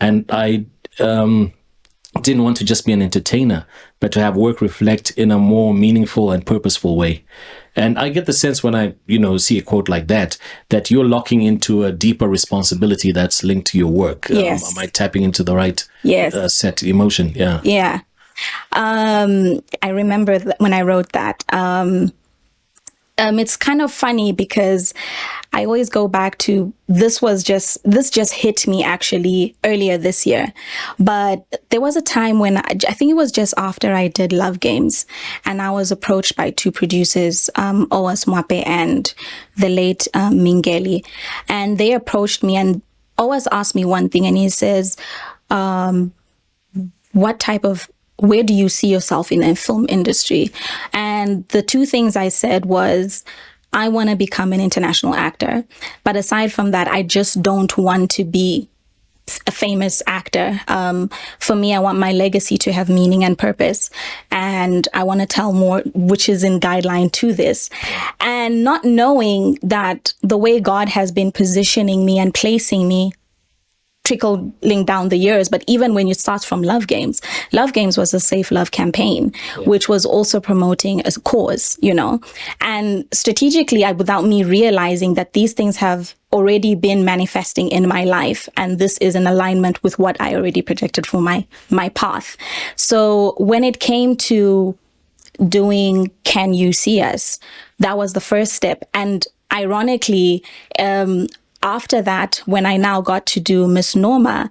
And 0.00 0.24
I 0.30 0.66
um, 0.98 1.52
didn't 2.22 2.42
want 2.42 2.56
to 2.58 2.64
just 2.64 2.86
be 2.86 2.92
an 2.92 3.02
entertainer, 3.02 3.66
but 4.00 4.12
to 4.12 4.20
have 4.20 4.36
work 4.36 4.60
reflect 4.60 5.10
in 5.12 5.30
a 5.30 5.38
more 5.38 5.74
meaningful 5.74 6.30
and 6.30 6.46
purposeful 6.46 6.96
way. 6.96 7.24
And 7.76 7.98
I 7.98 8.08
get 8.08 8.24
the 8.26 8.32
sense 8.32 8.64
when 8.64 8.74
I, 8.74 8.94
you 9.06 9.18
know, 9.18 9.36
see 9.36 9.58
a 9.58 9.62
quote 9.62 9.88
like 9.88 10.06
that, 10.08 10.38
that 10.70 10.90
you're 10.90 11.04
locking 11.04 11.42
into 11.42 11.84
a 11.84 11.92
deeper 11.92 12.26
responsibility 12.26 13.12
that's 13.12 13.44
linked 13.44 13.66
to 13.68 13.78
your 13.78 13.90
work. 13.92 14.26
Yes. 14.30 14.64
Um, 14.64 14.78
am 14.78 14.82
I 14.84 14.86
tapping 14.86 15.22
into 15.22 15.42
the 15.44 15.54
right 15.54 15.86
Yes. 16.02 16.34
uh, 16.34 16.48
set 16.48 16.82
emotion? 16.82 17.32
Yeah. 17.34 17.60
Yeah. 17.62 18.00
Um, 18.72 19.60
I 19.82 19.88
remember 19.90 20.38
th- 20.38 20.56
when 20.58 20.72
I 20.72 20.82
wrote 20.82 21.12
that. 21.12 21.44
Um, 21.52 22.12
um, 23.18 23.38
it's 23.38 23.56
kind 23.56 23.80
of 23.80 23.90
funny 23.92 24.32
because 24.32 24.92
I 25.52 25.64
always 25.64 25.88
go 25.88 26.06
back 26.06 26.36
to 26.38 26.72
this 26.86 27.22
was 27.22 27.42
just 27.42 27.78
this 27.82 28.10
just 28.10 28.32
hit 28.32 28.66
me 28.66 28.84
actually 28.84 29.56
earlier 29.64 29.96
this 29.96 30.26
year, 30.26 30.52
but 30.98 31.44
there 31.70 31.80
was 31.80 31.96
a 31.96 32.02
time 32.02 32.38
when 32.38 32.58
I, 32.58 32.76
I 32.88 32.92
think 32.92 33.10
it 33.10 33.14
was 33.14 33.32
just 33.32 33.54
after 33.56 33.94
I 33.94 34.08
did 34.08 34.32
Love 34.32 34.60
Games, 34.60 35.06
and 35.44 35.62
I 35.62 35.70
was 35.70 35.90
approached 35.90 36.36
by 36.36 36.50
two 36.50 36.70
producers, 36.70 37.48
um, 37.54 37.86
Oas 37.88 38.26
Mwape 38.26 38.66
and 38.66 39.12
the 39.56 39.68
late 39.70 40.06
um, 40.14 40.34
Mingeli, 40.34 41.04
and 41.48 41.78
they 41.78 41.92
approached 41.92 42.42
me 42.42 42.56
and 42.56 42.82
Oas 43.18 43.46
asked 43.50 43.74
me 43.74 43.84
one 43.86 44.10
thing, 44.10 44.26
and 44.26 44.36
he 44.36 44.50
says, 44.50 44.96
what 47.12 47.40
type 47.40 47.64
of 47.64 47.88
where 48.18 48.42
do 48.42 48.54
you 48.54 48.68
see 48.68 48.88
yourself 48.88 49.30
in 49.30 49.40
the 49.40 49.54
film 49.54 49.86
industry? 49.88 50.50
And 50.92 51.46
the 51.48 51.62
two 51.62 51.86
things 51.86 52.16
i 52.16 52.28
said 52.28 52.66
was 52.66 53.24
i 53.72 53.88
want 53.88 54.10
to 54.10 54.16
become 54.16 54.52
an 54.52 54.60
international 54.60 55.14
actor. 55.14 55.64
But 56.04 56.16
aside 56.16 56.52
from 56.52 56.70
that 56.70 56.88
i 56.88 57.02
just 57.02 57.42
don't 57.42 57.76
want 57.76 58.10
to 58.12 58.24
be 58.24 58.68
a 59.48 59.50
famous 59.50 60.04
actor. 60.06 60.60
Um, 60.68 61.10
for 61.40 61.56
me 61.56 61.74
i 61.74 61.78
want 61.78 61.98
my 61.98 62.12
legacy 62.12 62.56
to 62.58 62.72
have 62.72 62.88
meaning 62.88 63.24
and 63.24 63.36
purpose. 63.36 63.90
And 64.30 64.88
i 64.94 65.02
want 65.02 65.20
to 65.20 65.26
tell 65.26 65.52
more 65.52 65.82
which 65.94 66.28
is 66.28 66.42
in 66.42 66.60
guideline 66.60 67.12
to 67.12 67.32
this. 67.32 67.68
And 68.20 68.64
not 68.64 68.84
knowing 68.84 69.58
that 69.62 70.14
the 70.22 70.38
way 70.38 70.60
god 70.60 70.88
has 70.88 71.12
been 71.12 71.32
positioning 71.32 72.06
me 72.06 72.18
and 72.18 72.32
placing 72.32 72.88
me 72.88 73.12
trickling 74.06 74.84
down 74.84 75.08
the 75.08 75.16
years. 75.16 75.48
But 75.48 75.64
even 75.66 75.92
when 75.94 76.06
you 76.06 76.14
start 76.14 76.44
from 76.44 76.62
Love 76.62 76.86
Games, 76.86 77.20
Love 77.52 77.72
Games 77.72 77.98
was 77.98 78.14
a 78.14 78.20
safe 78.20 78.50
love 78.50 78.70
campaign, 78.70 79.32
which 79.66 79.88
was 79.88 80.06
also 80.06 80.40
promoting 80.40 81.00
a 81.04 81.10
cause, 81.24 81.78
you 81.82 81.92
know, 81.92 82.20
and 82.60 83.04
strategically, 83.12 83.84
I, 83.84 83.92
without 83.92 84.24
me 84.24 84.44
realizing 84.44 85.14
that 85.14 85.32
these 85.32 85.52
things 85.52 85.76
have 85.76 86.14
already 86.32 86.74
been 86.74 87.04
manifesting 87.04 87.68
in 87.68 87.88
my 87.88 88.04
life 88.04 88.48
and 88.56 88.78
this 88.78 88.98
is 88.98 89.14
in 89.14 89.26
alignment 89.26 89.82
with 89.82 89.98
what 89.98 90.20
I 90.20 90.34
already 90.34 90.60
projected 90.60 91.06
for 91.06 91.20
my 91.20 91.46
my 91.70 91.88
path. 91.90 92.36
So 92.76 93.34
when 93.38 93.64
it 93.64 93.80
came 93.80 94.16
to 94.30 94.76
doing 95.48 96.10
Can 96.24 96.54
You 96.54 96.72
See 96.72 97.00
Us? 97.00 97.38
That 97.78 97.96
was 97.96 98.12
the 98.12 98.20
first 98.20 98.52
step. 98.52 98.88
And 98.94 99.26
ironically, 99.52 100.42
um, 100.78 101.28
after 101.62 102.02
that, 102.02 102.42
when 102.46 102.66
I 102.66 102.76
now 102.76 103.00
got 103.00 103.26
to 103.26 103.40
do 103.40 103.66
Misnomer, 103.66 104.48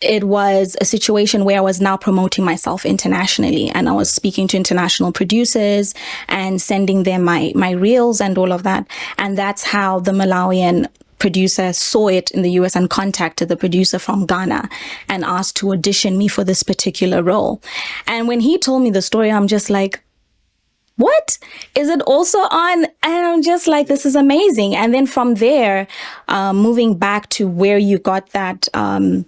it 0.00 0.24
was 0.24 0.76
a 0.80 0.84
situation 0.84 1.44
where 1.44 1.58
I 1.58 1.62
was 1.62 1.80
now 1.80 1.96
promoting 1.96 2.44
myself 2.44 2.84
internationally 2.84 3.70
and 3.70 3.88
I 3.88 3.92
was 3.92 4.12
speaking 4.12 4.46
to 4.48 4.56
international 4.56 5.12
producers 5.12 5.94
and 6.28 6.60
sending 6.60 7.04
them 7.04 7.24
my, 7.24 7.52
my 7.54 7.70
reels 7.70 8.20
and 8.20 8.36
all 8.36 8.52
of 8.52 8.64
that. 8.64 8.86
And 9.18 9.38
that's 9.38 9.62
how 9.62 10.00
the 10.00 10.12
Malawian 10.12 10.88
producer 11.18 11.72
saw 11.72 12.08
it 12.08 12.30
in 12.32 12.42
the 12.42 12.50
US 12.52 12.76
and 12.76 12.90
contacted 12.90 13.48
the 13.48 13.56
producer 13.56 13.98
from 13.98 14.26
Ghana 14.26 14.68
and 15.08 15.24
asked 15.24 15.56
to 15.56 15.72
audition 15.72 16.18
me 16.18 16.28
for 16.28 16.44
this 16.44 16.62
particular 16.62 17.22
role. 17.22 17.62
And 18.06 18.28
when 18.28 18.40
he 18.40 18.58
told 18.58 18.82
me 18.82 18.90
the 18.90 19.00
story, 19.00 19.30
I'm 19.30 19.46
just 19.46 19.70
like, 19.70 20.00
what 20.96 21.38
is 21.74 21.88
it 21.88 22.00
also 22.02 22.38
on? 22.38 22.84
And 23.02 23.26
i'm 23.26 23.42
just 23.42 23.66
like 23.66 23.86
this 23.86 24.06
is 24.06 24.16
amazing. 24.16 24.76
And 24.76 24.94
then 24.94 25.06
from 25.06 25.34
there 25.34 25.86
um, 26.28 26.56
moving 26.58 26.96
back 26.96 27.28
to 27.30 27.48
where 27.48 27.78
you 27.78 27.98
got 27.98 28.30
that 28.30 28.68
um, 28.74 29.26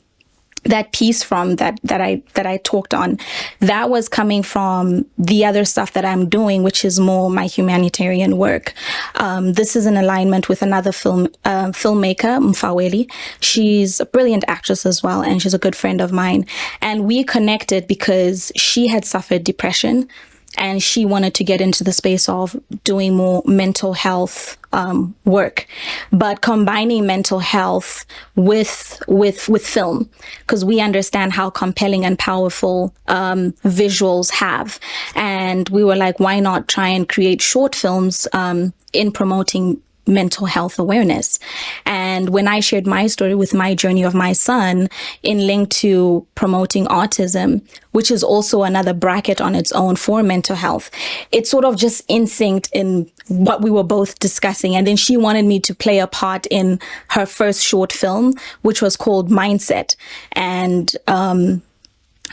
that 0.69 0.93
piece 0.93 1.23
from 1.23 1.57
that 1.57 1.79
that 1.85 2.01
I 2.01 2.23
that 2.35 2.47
I 2.47 2.59
talked 2.59 2.95
on 2.95 3.19
that 3.61 3.89
was 3.91 4.09
coming 4.09 4.43
from 4.43 5.07
the 5.19 5.45
other 5.45 5.65
stuff 5.65 5.93
that 5.93 6.05
I'm 6.05 6.29
doing 6.29 6.63
which 6.63 6.85
is 6.85 6.99
more 7.01 7.31
my 7.31 7.47
humanitarian 7.47 8.37
work. 8.37 8.75
Um, 9.15 9.55
this 9.55 9.77
is 9.77 9.87
in 9.87 9.97
alignment 9.97 10.49
with 10.49 10.63
another 10.63 10.93
film 10.93 11.29
uh, 11.45 11.69
filmmaker 11.69 12.41
Mfaweli. 12.41 13.11
She's 13.41 14.01
a 14.01 14.07
brilliant 14.07 14.45
actress 14.49 14.85
as 14.87 15.03
well 15.03 15.23
and 15.23 15.41
she's 15.41 15.55
a 15.55 15.59
good 15.59 15.77
friend 15.77 16.01
of 16.01 16.13
mine. 16.13 16.47
And 16.81 17.05
we 17.05 17.25
connected 17.25 17.87
because 17.87 18.53
she 18.57 18.89
had 18.89 19.05
suffered 19.05 19.45
depression 19.45 20.09
and 20.57 20.83
she 20.83 21.05
wanted 21.05 21.35
to 21.35 21.45
get 21.45 21.61
into 21.61 21.85
the 21.85 21.93
space 21.93 22.29
of 22.29 22.57
doing 22.85 23.15
more 23.15 23.43
mental 23.47 23.93
health 23.93 24.57
um, 24.73 25.15
work, 25.25 25.67
but 26.13 26.43
combining 26.43 27.07
mental 27.07 27.39
health 27.39 28.05
with 28.35 29.01
with 29.09 29.49
with 29.49 29.67
film 29.67 30.11
because 30.41 30.65
we 30.65 30.81
understand 30.81 31.33
how 31.33 31.51
compelling 31.51 32.05
and 32.05 32.19
powerful 32.19 32.95
um, 33.09 33.53
visuals 33.65 34.31
have, 34.31 34.79
and 35.15 35.69
we 35.71 35.83
were 35.85 35.97
like, 35.97 36.21
why 36.21 36.41
not 36.41 36.69
try 36.69 36.89
and 36.89 37.09
create 37.09 37.41
short 37.41 37.75
films 37.75 38.29
um, 38.33 38.73
in 38.93 39.13
promoting 39.13 39.81
mental 40.07 40.47
health 40.47 40.79
awareness. 40.79 41.39
And 41.85 42.06
when 42.31 42.49
I 42.49 42.61
shared 42.61 42.87
my 42.87 43.07
story 43.07 43.35
with 43.35 43.55
my 43.55 43.75
journey 43.75 44.03
of 44.03 44.15
my 44.15 44.33
son 44.33 44.89
in 45.23 45.47
link 45.47 45.71
to 45.71 46.27
promoting 46.35 46.87
autism, 46.87 47.63
which 47.93 48.11
is 48.11 48.23
also 48.23 48.63
another 48.63 48.93
bracket 48.93 49.41
on 49.41 49.55
its 49.55 49.73
own 49.73 49.97
for 49.97 50.23
mental 50.23 50.57
health, 50.57 50.91
it's 51.33 51.51
sort 51.51 51.65
of 51.65 51.77
just 51.77 52.05
in 52.09 52.27
instinct 52.27 52.69
in 52.73 53.09
what 53.29 53.63
we 53.63 53.71
were 53.71 53.85
both 53.85 54.19
discussing. 54.19 54.75
And 54.75 54.87
then 54.87 54.97
she 54.97 55.17
wanted 55.17 55.45
me 55.45 55.61
to 55.61 55.75
play 55.75 56.01
a 56.01 56.09
part 56.09 56.47
in 56.51 56.81
her 57.11 57.25
first 57.25 57.63
short 57.63 57.93
film, 57.93 58.35
which 58.63 58.83
was 58.83 58.97
called 58.97 59.31
Mindset. 59.31 59.95
And, 60.33 60.95
um, 61.07 61.63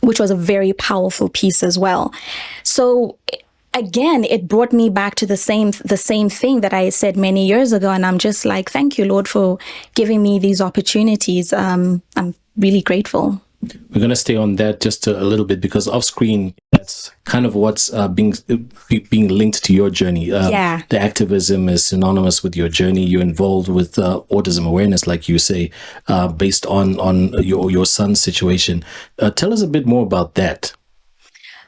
which 0.01 0.19
was 0.19 0.31
a 0.31 0.35
very 0.35 0.73
powerful 0.73 1.29
piece 1.29 1.63
as 1.63 1.77
well. 1.77 2.11
So 2.63 3.17
again 3.73 4.23
it 4.25 4.47
brought 4.47 4.71
me 4.73 4.89
back 4.89 5.15
to 5.15 5.25
the 5.25 5.37
same 5.37 5.71
the 5.83 5.97
same 5.97 6.29
thing 6.29 6.61
that 6.61 6.73
i 6.73 6.89
said 6.89 7.17
many 7.17 7.47
years 7.47 7.73
ago 7.73 7.89
and 7.89 8.05
i'm 8.05 8.17
just 8.17 8.45
like 8.45 8.69
thank 8.69 8.97
you 8.97 9.05
lord 9.05 9.27
for 9.27 9.57
giving 9.95 10.21
me 10.21 10.39
these 10.39 10.61
opportunities. 10.61 11.53
Um, 11.53 12.01
i'm 12.15 12.35
really 12.57 12.81
grateful. 12.81 13.41
We're 13.91 13.99
going 13.99 14.09
to 14.09 14.15
stay 14.17 14.35
on 14.35 14.57
that 14.57 14.81
just 14.81 15.07
a, 15.07 15.17
a, 15.17 15.23
little 15.23 15.45
bit 15.45 15.61
because 15.61 15.87
off 15.87 16.03
screen 16.03 16.53
that's 16.73 17.11
kind 17.23 17.45
of 17.45 17.55
what's 17.55 17.93
uh, 17.93 18.09
being 18.09 18.33
being 19.09 19.29
linked 19.29 19.63
to 19.63 19.73
your 19.73 19.89
journey. 19.89 20.33
Uh, 20.33 20.49
yeah. 20.49 20.81
the 20.89 20.99
activism 20.99 21.69
is 21.69 21.85
synonymous 21.85 22.43
with 22.43 22.57
your 22.57 22.67
journey. 22.67 23.05
You're 23.05 23.21
involved 23.21 23.69
with 23.69 23.97
uh, 23.97 24.21
autism 24.29 24.67
awareness 24.67 25.07
like 25.07 25.29
you 25.29 25.39
say 25.39 25.71
uh, 26.09 26.27
based 26.27 26.65
on 26.65 26.99
on 26.99 27.41
your 27.41 27.71
your 27.71 27.85
son's 27.85 28.19
situation. 28.19 28.83
Uh, 29.17 29.31
tell 29.31 29.53
us 29.53 29.61
a 29.61 29.67
bit 29.67 29.85
more 29.85 30.03
about 30.03 30.35
that 30.35 30.73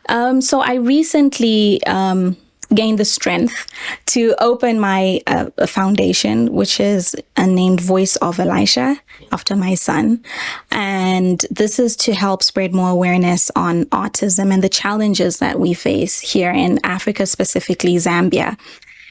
um, 0.10 0.42
so 0.42 0.62
I 0.62 0.76
recently 0.76 1.84
um, 1.86 2.38
gained 2.74 3.00
the 3.00 3.06
strength 3.06 3.68
to 4.08 4.36
open 4.40 4.80
my 4.80 5.22
uh, 5.28 5.50
foundation, 5.68 6.54
which 6.54 6.80
is 6.80 7.16
a 7.38 7.46
named 7.46 7.82
Voice 7.82 8.16
of 8.18 8.40
Elisha 8.40 9.00
after 9.32 9.56
my 9.56 9.76
son. 9.76 10.24
And 10.72 11.46
this 11.52 11.80
is 11.80 11.96
to 11.98 12.14
help 12.14 12.44
spread 12.44 12.74
more 12.74 12.90
awareness 12.90 13.52
on 13.56 13.86
autism 13.86 14.54
and 14.54 14.64
the 14.64 14.70
challenges 14.70 15.40
that 15.40 15.60
we 15.60 15.74
face 15.74 16.20
here 16.20 16.52
in 16.52 16.80
Africa, 16.84 17.26
specifically 17.26 17.96
Zambia. 17.96 18.58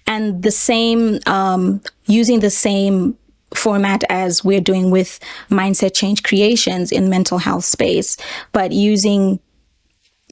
And 0.06 0.42
the 0.42 0.50
same, 0.50 1.20
um, 1.26 1.80
using 2.06 2.40
the 2.40 2.50
same 2.50 3.16
format 3.54 4.02
as 4.10 4.44
we're 4.44 4.60
doing 4.60 4.90
with 4.90 5.20
mindset 5.48 5.94
change 5.94 6.22
creations 6.22 6.90
in 6.90 7.08
mental 7.08 7.38
health 7.38 7.64
space, 7.64 8.16
but 8.52 8.72
using 8.72 9.38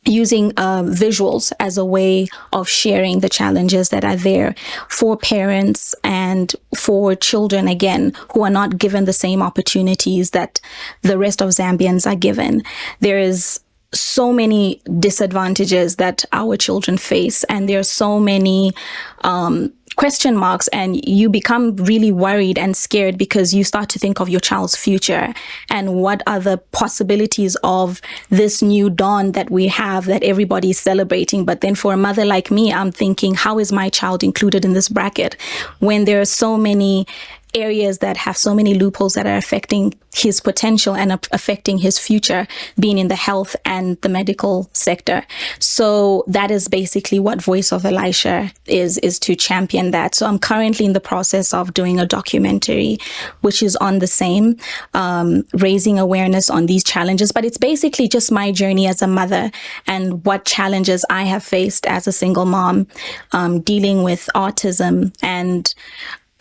using 0.04 0.52
uh, 0.56 0.82
visuals 0.82 1.52
as 1.60 1.78
a 1.78 1.84
way 1.84 2.26
of 2.52 2.68
sharing 2.68 3.20
the 3.20 3.28
challenges 3.28 3.90
that 3.90 4.04
are 4.04 4.16
there 4.16 4.54
for 4.88 5.16
parents 5.16 5.94
and 6.02 6.54
for 6.76 7.14
children 7.14 7.68
again 7.68 8.12
who 8.32 8.42
are 8.42 8.50
not 8.50 8.78
given 8.78 9.04
the 9.04 9.12
same 9.12 9.42
opportunities 9.42 10.30
that 10.30 10.60
the 11.02 11.18
rest 11.18 11.40
of 11.40 11.50
Zambians 11.50 12.10
are 12.10 12.16
given. 12.16 12.62
There 13.00 13.18
is 13.18 13.60
so 13.94 14.32
many 14.32 14.80
disadvantages 14.98 15.96
that 15.96 16.24
our 16.32 16.56
children 16.56 16.96
face 16.96 17.44
and 17.44 17.68
there 17.68 17.78
are 17.78 17.84
so 17.84 18.18
many 18.18 18.72
um, 19.20 19.72
question 19.96 20.36
marks 20.36 20.68
and 20.68 21.06
you 21.06 21.28
become 21.28 21.76
really 21.76 22.12
worried 22.12 22.58
and 22.58 22.76
scared 22.76 23.18
because 23.18 23.52
you 23.52 23.64
start 23.64 23.88
to 23.90 23.98
think 23.98 24.20
of 24.20 24.28
your 24.28 24.40
child's 24.40 24.76
future 24.76 25.32
and 25.70 25.94
what 25.94 26.22
are 26.26 26.40
the 26.40 26.58
possibilities 26.72 27.56
of 27.62 28.00
this 28.30 28.62
new 28.62 28.88
dawn 28.88 29.32
that 29.32 29.50
we 29.50 29.68
have 29.68 30.06
that 30.06 30.22
everybody's 30.22 30.80
celebrating. 30.80 31.44
But 31.44 31.60
then 31.60 31.74
for 31.74 31.92
a 31.92 31.96
mother 31.96 32.24
like 32.24 32.50
me, 32.50 32.72
I'm 32.72 32.92
thinking, 32.92 33.34
how 33.34 33.58
is 33.58 33.72
my 33.72 33.88
child 33.88 34.22
included 34.22 34.64
in 34.64 34.72
this 34.72 34.88
bracket 34.88 35.36
when 35.80 36.04
there 36.04 36.20
are 36.20 36.26
so 36.26 36.56
many 36.56 37.06
areas 37.54 37.98
that 37.98 38.16
have 38.16 38.36
so 38.36 38.54
many 38.54 38.74
loopholes 38.74 39.14
that 39.14 39.26
are 39.26 39.36
affecting 39.36 39.94
his 40.14 40.40
potential 40.40 40.94
and 40.94 41.12
affecting 41.32 41.78
his 41.78 41.98
future 41.98 42.46
being 42.78 42.98
in 42.98 43.08
the 43.08 43.16
health 43.16 43.56
and 43.64 44.00
the 44.02 44.08
medical 44.08 44.68
sector. 44.72 45.24
So 45.58 46.24
that 46.26 46.50
is 46.50 46.68
basically 46.68 47.18
what 47.18 47.42
Voice 47.42 47.72
of 47.72 47.84
Elisha 47.86 48.50
is, 48.66 48.98
is 48.98 49.18
to 49.20 49.34
champion 49.34 49.90
that. 49.92 50.14
So 50.14 50.26
I'm 50.26 50.38
currently 50.38 50.84
in 50.84 50.92
the 50.92 51.00
process 51.00 51.54
of 51.54 51.72
doing 51.72 51.98
a 51.98 52.06
documentary, 52.06 52.98
which 53.40 53.62
is 53.62 53.74
on 53.76 54.00
the 54.00 54.06
same, 54.06 54.56
um, 54.92 55.46
raising 55.54 55.98
awareness 55.98 56.50
on 56.50 56.66
these 56.66 56.84
challenges, 56.84 57.32
but 57.32 57.44
it's 57.44 57.58
basically 57.58 58.06
just 58.06 58.30
my 58.30 58.52
journey 58.52 58.86
as 58.86 59.00
a 59.00 59.06
mother 59.06 59.50
and 59.86 60.24
what 60.26 60.44
challenges 60.44 61.04
I 61.08 61.22
have 61.24 61.42
faced 61.42 61.86
as 61.86 62.06
a 62.06 62.12
single 62.12 62.44
mom, 62.44 62.86
um, 63.32 63.60
dealing 63.60 64.02
with 64.02 64.28
autism 64.34 65.14
and 65.22 65.74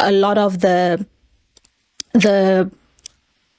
a 0.01 0.11
lot 0.11 0.37
of 0.37 0.59
the 0.59 1.05
the 2.13 2.69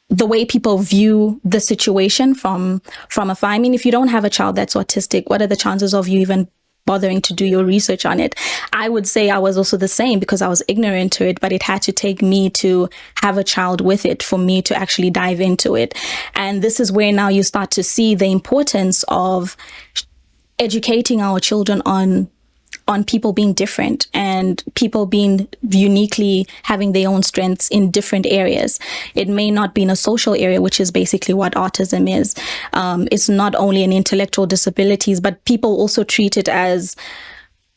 the 0.08 0.26
way 0.26 0.44
people 0.44 0.76
view 0.78 1.40
the 1.42 1.60
situation 1.60 2.34
from 2.34 2.82
from 3.08 3.30
afar. 3.30 3.50
I 3.50 3.58
mean, 3.58 3.74
if 3.74 3.86
you 3.86 3.92
don't 3.92 4.08
have 4.08 4.24
a 4.24 4.30
child 4.30 4.56
that's 4.56 4.74
autistic, 4.74 5.24
what 5.28 5.40
are 5.40 5.46
the 5.46 5.56
chances 5.56 5.94
of 5.94 6.06
you 6.06 6.20
even 6.20 6.48
bothering 6.84 7.22
to 7.22 7.32
do 7.32 7.46
your 7.46 7.64
research 7.64 8.04
on 8.04 8.20
it? 8.20 8.34
I 8.72 8.88
would 8.88 9.06
say 9.06 9.30
I 9.30 9.38
was 9.38 9.56
also 9.56 9.76
the 9.76 9.88
same 9.88 10.18
because 10.18 10.42
I 10.42 10.48
was 10.48 10.62
ignorant 10.68 11.12
to 11.14 11.26
it, 11.26 11.40
but 11.40 11.52
it 11.52 11.62
had 11.62 11.80
to 11.82 11.92
take 11.92 12.20
me 12.20 12.50
to 12.50 12.90
have 13.16 13.38
a 13.38 13.44
child 13.44 13.80
with 13.80 14.04
it 14.04 14.22
for 14.22 14.38
me 14.38 14.60
to 14.62 14.76
actually 14.76 15.10
dive 15.10 15.40
into 15.40 15.76
it. 15.76 15.94
And 16.34 16.60
this 16.60 16.80
is 16.80 16.92
where 16.92 17.12
now 17.12 17.28
you 17.28 17.42
start 17.42 17.70
to 17.72 17.82
see 17.82 18.14
the 18.14 18.26
importance 18.26 19.04
of 19.08 19.56
educating 20.58 21.20
our 21.20 21.40
children 21.40 21.82
on 21.86 22.28
on 22.88 23.04
people 23.04 23.32
being 23.32 23.52
different 23.52 24.06
and 24.12 24.62
people 24.74 25.06
being 25.06 25.48
uniquely 25.68 26.46
having 26.64 26.92
their 26.92 27.08
own 27.08 27.22
strengths 27.22 27.68
in 27.68 27.90
different 27.90 28.26
areas. 28.26 28.78
It 29.14 29.28
may 29.28 29.50
not 29.50 29.74
be 29.74 29.82
in 29.82 29.90
a 29.90 29.96
social 29.96 30.34
area, 30.34 30.60
which 30.60 30.80
is 30.80 30.90
basically 30.90 31.34
what 31.34 31.54
autism 31.54 32.10
is. 32.12 32.34
Um, 32.72 33.08
it's 33.10 33.28
not 33.28 33.54
only 33.54 33.84
an 33.84 33.92
intellectual 33.92 34.46
disabilities, 34.46 35.20
but 35.20 35.44
people 35.44 35.70
also 35.76 36.04
treat 36.04 36.36
it 36.36 36.48
as 36.48 36.96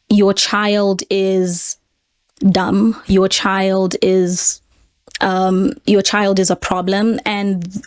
your 0.09 0.33
child 0.33 1.03
is 1.09 1.77
dumb, 2.51 3.01
your 3.07 3.27
child 3.27 3.95
is 4.01 4.61
um, 5.21 5.73
your 5.85 6.01
child 6.01 6.39
is 6.39 6.49
a 6.49 6.55
problem, 6.55 7.19
and 7.25 7.81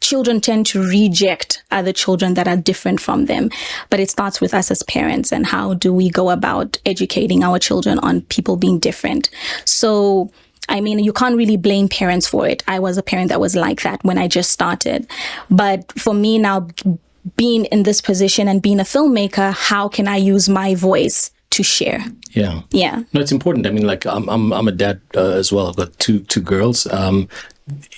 children 0.00 0.40
tend 0.40 0.66
to 0.66 0.82
reject 0.82 1.62
other 1.70 1.92
children 1.92 2.34
that 2.34 2.48
are 2.48 2.56
different 2.56 3.00
from 3.00 3.26
them. 3.26 3.50
But 3.90 4.00
it 4.00 4.10
starts 4.10 4.40
with 4.40 4.54
us 4.54 4.70
as 4.70 4.82
parents 4.84 5.32
and 5.32 5.46
how 5.46 5.74
do 5.74 5.92
we 5.92 6.10
go 6.10 6.30
about 6.30 6.78
educating 6.86 7.42
our 7.42 7.58
children 7.58 7.98
on 8.00 8.22
people 8.22 8.56
being 8.56 8.78
different. 8.78 9.30
So, 9.64 10.30
I 10.68 10.80
mean, 10.80 10.98
you 10.98 11.12
can't 11.12 11.36
really 11.36 11.56
blame 11.56 11.88
parents 11.88 12.26
for 12.26 12.46
it. 12.46 12.62
I 12.68 12.78
was 12.78 12.98
a 12.98 13.02
parent 13.02 13.30
that 13.30 13.40
was 13.40 13.56
like 13.56 13.82
that 13.82 14.02
when 14.04 14.18
I 14.18 14.28
just 14.28 14.50
started. 14.50 15.06
But 15.50 15.92
for 15.92 16.14
me 16.14 16.38
now, 16.38 16.68
being 17.36 17.66
in 17.66 17.82
this 17.82 18.00
position 18.00 18.48
and 18.48 18.62
being 18.62 18.80
a 18.80 18.84
filmmaker, 18.84 19.52
how 19.52 19.88
can 19.88 20.08
I 20.08 20.16
use 20.16 20.48
my 20.48 20.74
voice 20.74 21.30
to 21.50 21.62
share. 21.62 22.04
Yeah. 22.32 22.62
Yeah. 22.70 23.02
No, 23.12 23.20
it's 23.20 23.32
important. 23.32 23.66
I 23.66 23.70
mean, 23.70 23.86
like 23.86 24.06
I'm, 24.06 24.28
I'm, 24.28 24.52
I'm 24.52 24.68
a 24.68 24.72
dad 24.72 25.00
uh, 25.16 25.30
as 25.30 25.52
well. 25.52 25.68
I've 25.68 25.76
got 25.76 25.98
two, 25.98 26.20
two 26.20 26.40
girls. 26.40 26.86
Um, 26.86 27.28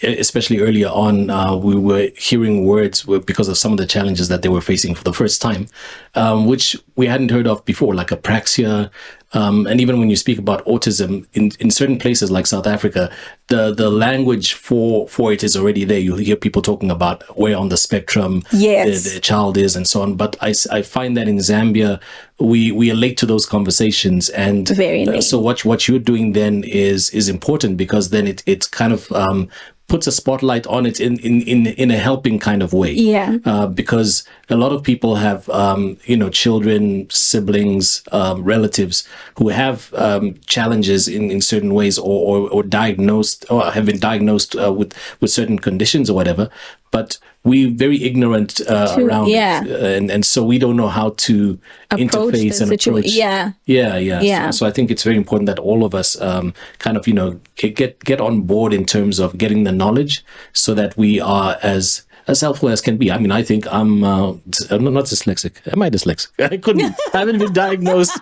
especially 0.02 0.58
earlier 0.60 0.88
on, 0.88 1.30
uh, 1.30 1.54
we 1.54 1.76
were 1.76 2.08
hearing 2.16 2.64
words 2.64 3.02
because 3.02 3.48
of 3.48 3.58
some 3.58 3.72
of 3.72 3.78
the 3.78 3.86
challenges 3.86 4.28
that 4.28 4.42
they 4.42 4.48
were 4.48 4.60
facing 4.60 4.94
for 4.94 5.04
the 5.04 5.12
first 5.12 5.40
time, 5.40 5.66
um, 6.14 6.46
which 6.46 6.76
we 6.96 7.06
hadn't 7.06 7.30
heard 7.30 7.46
of 7.46 7.64
before, 7.64 7.94
like 7.94 8.08
apraxia. 8.08 8.90
Um, 9.32 9.66
and 9.66 9.80
even 9.80 10.00
when 10.00 10.10
you 10.10 10.16
speak 10.16 10.38
about 10.38 10.64
autism 10.64 11.26
in, 11.34 11.52
in 11.60 11.70
certain 11.70 11.98
places 11.98 12.30
like 12.30 12.46
South 12.46 12.66
Africa, 12.66 13.12
the, 13.46 13.72
the 13.72 13.88
language 13.88 14.54
for, 14.54 15.08
for 15.08 15.32
it 15.32 15.44
is 15.44 15.56
already 15.56 15.84
there. 15.84 16.00
You 16.00 16.16
hear 16.16 16.36
people 16.36 16.62
talking 16.62 16.90
about 16.90 17.22
where 17.38 17.56
on 17.56 17.68
the 17.68 17.76
spectrum 17.76 18.42
yes. 18.50 19.04
the, 19.04 19.10
the 19.14 19.20
child 19.20 19.56
is 19.56 19.76
and 19.76 19.86
so 19.86 20.02
on. 20.02 20.16
But 20.16 20.36
I, 20.40 20.54
I 20.72 20.82
find 20.82 21.16
that 21.16 21.28
in 21.28 21.36
Zambia, 21.36 22.00
we, 22.40 22.72
we 22.72 22.90
are 22.90 22.94
late 22.94 23.16
to 23.18 23.26
those 23.26 23.46
conversations. 23.46 24.30
And 24.30 24.68
Very 24.68 25.04
late. 25.04 25.22
so 25.22 25.38
what, 25.38 25.64
what 25.64 25.86
you're 25.86 25.98
doing 26.00 26.32
then 26.32 26.64
is, 26.64 27.10
is 27.10 27.28
important 27.28 27.76
because 27.76 28.10
then 28.10 28.26
it, 28.26 28.42
it's 28.46 28.66
kind 28.66 28.92
of, 28.92 29.10
um, 29.12 29.48
puts 29.90 30.06
a 30.06 30.12
spotlight 30.12 30.66
on 30.68 30.86
it 30.86 31.00
in, 31.00 31.18
in, 31.18 31.42
in, 31.42 31.66
in 31.66 31.90
a 31.90 31.96
helping 31.98 32.38
kind 32.38 32.62
of 32.62 32.72
way. 32.72 32.92
Yeah. 32.92 33.38
Uh, 33.44 33.66
because 33.66 34.22
a 34.48 34.54
lot 34.56 34.72
of 34.72 34.84
people 34.84 35.16
have, 35.16 35.48
um, 35.50 35.98
you 36.04 36.16
know, 36.16 36.30
children, 36.30 37.10
siblings, 37.10 38.02
um, 38.12 38.44
relatives 38.44 39.06
who 39.36 39.48
have 39.48 39.92
um, 39.94 40.38
challenges 40.46 41.08
in, 41.08 41.30
in 41.30 41.40
certain 41.42 41.74
ways 41.74 41.98
or, 41.98 42.04
or, 42.30 42.48
or 42.50 42.62
diagnosed 42.62 43.44
or 43.50 43.68
have 43.72 43.84
been 43.84 43.98
diagnosed 43.98 44.54
uh, 44.56 44.72
with, 44.72 44.94
with 45.20 45.30
certain 45.30 45.58
conditions 45.58 46.08
or 46.08 46.14
whatever. 46.14 46.48
But 46.90 47.18
we're 47.44 47.70
very 47.70 48.02
ignorant 48.02 48.60
uh, 48.68 48.96
To- 48.96 49.06
around 49.06 49.28
yeah. 49.28 49.62
it. 49.64 49.70
Uh, 49.70 49.86
and, 49.86 50.10
and 50.10 50.26
so 50.26 50.42
we 50.44 50.58
don't 50.58 50.76
know 50.76 50.88
how 50.88 51.10
to 51.10 51.58
Approach 51.90 52.34
interface 52.34 52.60
and 52.60 52.72
approach. 52.72 53.06
yeah. 53.12 53.52
Yeah, 53.64 53.96
yeah. 53.96 54.20
Yeah. 54.20 54.50
So, 54.50 54.58
so 54.58 54.66
I 54.66 54.70
think 54.72 54.90
it's 54.90 55.04
very 55.04 55.16
important 55.16 55.46
that 55.46 55.58
all 55.58 55.84
of 55.84 55.94
us 55.94 56.20
um, 56.20 56.52
kind 56.78 56.96
of, 56.96 57.06
you 57.06 57.14
know, 57.14 57.40
get, 57.56 58.00
get 58.04 58.20
on 58.20 58.42
board 58.42 58.72
in 58.72 58.84
terms 58.84 59.18
of 59.20 59.38
getting 59.38 59.64
the 59.64 59.72
knowledge 59.72 60.24
so 60.52 60.74
that 60.74 60.96
we 60.96 61.20
are 61.20 61.56
as 61.62 62.02
as 62.26 62.40
helpful 62.42 62.68
as 62.68 62.80
can 62.80 62.96
be. 62.96 63.10
I 63.10 63.18
mean, 63.18 63.32
I 63.32 63.42
think 63.42 63.66
I'm, 63.72 64.04
uh, 64.04 64.32
I'm 64.70 64.84
not 64.84 65.06
dyslexic. 65.06 65.66
Am 65.72 65.82
I 65.82 65.90
dyslexic? 65.90 66.28
I 66.52 66.58
couldn't. 66.58 66.94
I 67.12 67.18
haven't 67.18 67.38
been 67.38 67.52
diagnosed, 67.52 68.16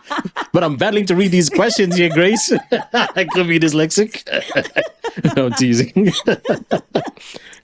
but 0.53 0.65
I'm 0.65 0.77
battling 0.77 1.05
to 1.07 1.17
read 1.17 1.31
these 1.31 1.51
questions 1.51 1.97
here, 1.97 2.09
Grace. 2.09 2.51
I 2.93 3.27
could 3.33 3.49
be 3.49 3.59
dyslexic. 3.59 4.25
no, 5.37 5.47
I'm 5.47 5.53
teasing. 5.55 6.11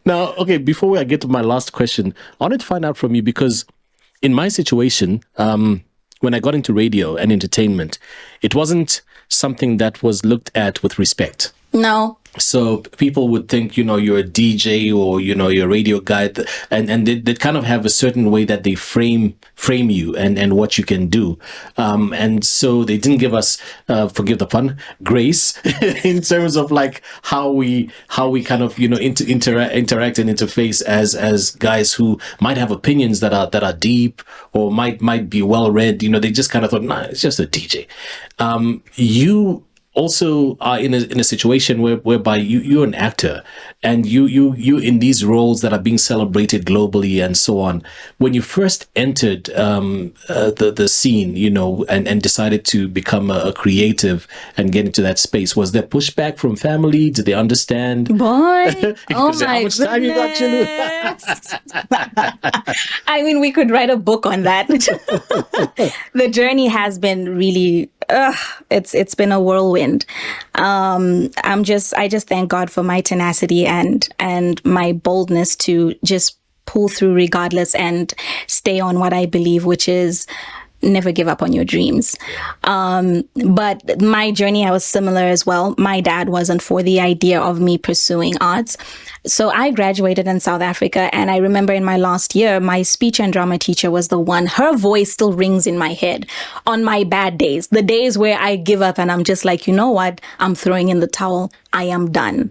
Now, 0.05 0.35
okay, 0.35 0.59
before 0.59 0.99
I 0.99 1.05
get 1.05 1.21
to 1.23 1.29
my 1.29 1.41
last 1.41 1.73
question, 1.73 2.15
I 2.41 2.45
wanted 2.45 2.61
to 2.61 2.67
find 2.67 2.85
out 2.85 2.97
from 2.97 3.15
you 3.15 3.23
because 3.23 3.65
in 4.23 4.35
my 4.35 4.49
situation, 4.49 5.23
um, 5.37 5.85
when 6.21 6.35
I 6.35 6.41
got 6.41 6.55
into 6.55 6.73
radio 6.73 7.17
and 7.17 7.31
entertainment, 7.31 7.99
it 8.43 8.55
wasn't 8.55 9.03
something 9.29 9.79
that 9.79 10.03
was 10.03 10.25
looked 10.25 10.51
at 10.55 10.83
with 10.83 10.99
respect. 10.99 11.53
No. 11.75 12.19
So 12.37 12.79
people 12.79 13.29
would 13.29 13.49
think, 13.49 13.77
you 13.77 13.85
know, 13.85 13.97
you're 13.97 14.19
a 14.19 14.25
DJ 14.25 14.93
or, 14.93 15.21
you 15.21 15.35
know, 15.37 15.49
you're 15.49 15.67
a 15.67 15.69
radio 15.69 16.01
guy 16.01 16.33
and, 16.71 16.91
and 16.91 17.07
they, 17.07 17.21
they 17.21 17.35
kind 17.35 17.57
of 17.57 17.63
have 17.63 17.87
a 17.87 17.91
certain 17.91 18.31
way 18.31 18.45
that 18.45 18.65
they 18.65 18.75
frame, 18.75 19.37
frame 19.55 19.89
you 19.89 20.17
and, 20.17 20.37
and 20.37 20.57
what 20.57 20.77
you 20.77 20.83
can 20.83 21.07
do. 21.07 21.39
Um, 21.77 22.13
and 22.13 22.45
so 22.45 22.83
they 22.83 22.99
didn't 22.99 23.19
give 23.19 23.35
us, 23.35 23.59
uh, 23.89 24.09
forgive 24.09 24.39
the 24.39 24.47
pun, 24.47 24.79
grace 25.05 25.65
in 26.05 26.23
terms 26.23 26.57
of 26.57 26.73
like 26.73 27.03
how 27.23 27.51
we, 27.51 27.91
how 28.09 28.29
we 28.29 28.43
kind 28.43 28.63
of, 28.63 28.79
you 28.81 28.89
know, 28.89 28.97
inter- 28.97 29.25
intera- 29.27 29.73
interact 29.73 30.19
and 30.19 30.29
interface 30.29 30.83
as, 30.83 31.15
as 31.15 31.53
guys 31.53 31.93
who 31.93 32.19
might 32.41 32.57
have 32.57 32.73
opinions 32.73 33.21
that 33.21 33.33
are, 33.33 33.49
that 33.51 33.63
are 33.63 33.73
deep 33.73 34.23
or 34.53 34.73
might, 34.73 35.01
might 35.01 35.31
be 35.31 35.43
well 35.43 35.71
read. 35.71 36.03
You 36.03 36.09
know, 36.09 36.19
they 36.19 36.33
just 36.33 36.51
kind 36.51 36.65
of 36.65 36.73
thought, 36.73 36.83
nah, 36.83 37.03
it's 37.03 37.21
just 37.21 37.39
a 37.39 37.47
DJ. 37.47 37.87
Um, 38.41 38.83
you, 38.95 39.65
also 39.95 40.57
are 40.61 40.79
in 40.79 40.93
a 40.93 40.99
in 40.99 41.21
a 41.21 41.25
situation 41.25 41.81
where 41.81 41.97
whereby 41.97 42.37
you 42.37 42.59
you're 42.61 42.85
an 42.85 42.95
actor 42.95 43.43
and 43.83 44.07
you 44.07 44.27
you 44.27 44.55
you 44.57 44.79
in 44.79 44.99
these 44.99 45.25
roles 45.25 45.61
that 45.61 45.73
are 45.73 45.79
being 45.79 45.99
celebrated 45.99 46.65
globally 46.65 47.25
and 47.25 47.37
so 47.37 47.61
on. 47.61 47.83
When 48.19 48.35
you 48.35 48.43
first 48.43 48.89
entered 48.97 49.51
um, 49.51 50.15
uh, 50.29 50.51
the 50.51 50.73
the 50.73 50.89
scene, 50.89 51.37
you 51.37 51.51
know, 51.51 51.85
and 51.89 52.09
and 52.09 52.23
decided 52.23 52.65
to 52.67 52.89
become 52.89 53.31
a, 53.31 53.51
a 53.51 53.53
creative 53.53 54.27
and 54.57 54.73
get 54.73 54.87
into 54.87 55.03
that 55.03 55.19
space, 55.19 55.55
was 55.55 55.73
there 55.73 55.83
pushback 55.83 56.39
from 56.39 56.57
family? 56.57 57.11
Did 57.11 57.27
they 57.27 57.35
understand? 57.35 58.09
Boy. 58.19 58.73
oh 58.83 58.95
Because 59.07 59.43
how 59.43 59.55
my 59.55 59.63
much 59.63 59.79
time 59.79 60.03
you 60.03 60.15
got, 60.15 60.39
goodness. 60.39 61.55
I 63.07 63.23
mean, 63.23 63.41
we 63.41 63.53
could 63.53 63.71
write 63.71 63.91
a 63.91 63.97
book 63.97 64.27
on 64.27 64.43
that. 64.43 64.69
the 66.15 66.29
journey 66.31 66.67
has 66.69 66.99
been 66.99 67.37
really, 67.37 67.91
ugh, 68.09 68.37
it's 68.71 68.95
it's 68.95 69.15
been 69.15 69.33
a 69.33 69.41
whirlwind. 69.41 69.84
Um, 70.55 71.31
I'm 71.43 71.65
just, 71.65 71.95
I 71.95 72.09
just 72.09 72.29
thank 72.29 72.49
God 72.51 72.71
for 72.71 72.83
my 72.83 73.01
tenacity 73.01 73.67
and 73.67 74.09
and 74.19 74.65
my 74.65 74.93
boldness 74.93 75.57
to 75.57 75.95
just 76.05 76.39
pull 76.67 76.89
through 76.89 77.15
regardless 77.15 77.75
and 77.75 78.15
stay 78.47 78.81
on 78.81 78.99
what 78.99 79.13
I 79.13 79.27
believe, 79.27 79.65
which 79.65 79.89
is 79.89 80.27
never 80.85 81.13
give 81.13 81.29
up 81.29 81.43
on 81.43 81.53
your 81.53 81.65
dreams. 81.65 82.17
Um, 82.65 83.25
but 83.47 84.01
my 84.01 84.31
journey, 84.31 84.67
I 84.67 84.71
was 84.71 84.85
similar 84.85 85.23
as 85.23 85.47
well. 85.47 85.75
My 85.79 86.01
dad 86.01 86.29
wasn't 86.29 86.63
for 86.63 86.83
the 86.83 87.01
idea 87.01 87.41
of 87.41 87.61
me 87.61 87.79
pursuing 87.79 88.35
arts. 88.41 88.77
So 89.27 89.51
I 89.51 89.71
graduated 89.71 90.27
in 90.27 90.41
South 90.41 90.61
Africa. 90.61 91.15
And 91.15 91.31
I 91.31 91.39
remember 91.39 91.73
in 91.73 91.85
my 91.85 91.97
last 91.97 92.35
year, 92.35 92.61
my 92.61 92.83
speech 92.83 93.21
and 93.21 93.33
drama 93.33 93.59
teacher 93.59 93.91
was 93.91 94.09
the 94.09 94.19
one, 94.19 94.47
her 94.47 94.77
voice 94.77 95.13
still 95.13 95.33
rings 95.33 95.67
in 95.67 95.79
my 95.79 95.93
head 95.93 96.27
on 96.67 96.85
my 96.85 97.05
bad 97.05 97.39
days, 97.39 97.69
the 97.69 97.83
days 97.83 98.19
where 98.19 98.39
I 98.39 98.57
give 98.57 98.83
up 98.83 98.99
and 98.99 99.11
I'm 99.11 99.25
just 99.25 99.45
like, 99.45 99.67
you 99.67 99.75
know 99.75 99.91
what? 99.91 100.21
I'm 100.39 100.55
throwing 100.55 100.89
in 100.89 101.01
the 101.01 101.07
towel. 101.07 101.53
I 101.73 101.85
am 101.85 102.13
done. 102.13 102.51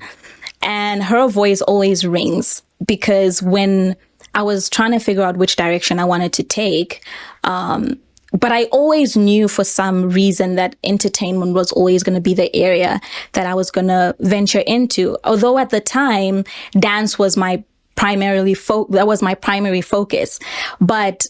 And 0.61 1.03
her 1.03 1.27
voice 1.27 1.61
always 1.61 2.05
rings 2.05 2.63
because 2.85 3.41
when 3.43 3.95
I 4.33 4.41
was 4.41 4.69
trying 4.69 4.91
to 4.91 4.99
figure 4.99 5.23
out 5.23 5.37
which 5.37 5.55
direction 5.55 5.99
I 5.99 6.05
wanted 6.05 6.33
to 6.33 6.43
take, 6.43 7.05
um, 7.43 7.99
but 8.33 8.51
I 8.51 8.65
always 8.65 9.15
knew 9.15 9.47
for 9.47 9.63
some 9.63 10.09
reason 10.09 10.55
that 10.55 10.75
entertainment 10.83 11.53
was 11.53 11.71
always 11.71 12.03
going 12.03 12.15
to 12.15 12.21
be 12.21 12.33
the 12.33 12.53
area 12.55 12.99
that 13.33 13.45
I 13.45 13.53
was 13.53 13.71
going 13.71 13.87
to 13.87 14.15
venture 14.19 14.63
into. 14.65 15.17
Although 15.23 15.57
at 15.57 15.69
the 15.69 15.79
time, 15.79 16.43
dance 16.71 17.19
was 17.19 17.37
my 17.37 17.63
primarily 17.95 18.55
fo- 18.55 18.87
that 18.89 19.07
was 19.07 19.21
my 19.21 19.35
primary 19.35 19.81
focus. 19.81 20.39
But 20.81 21.27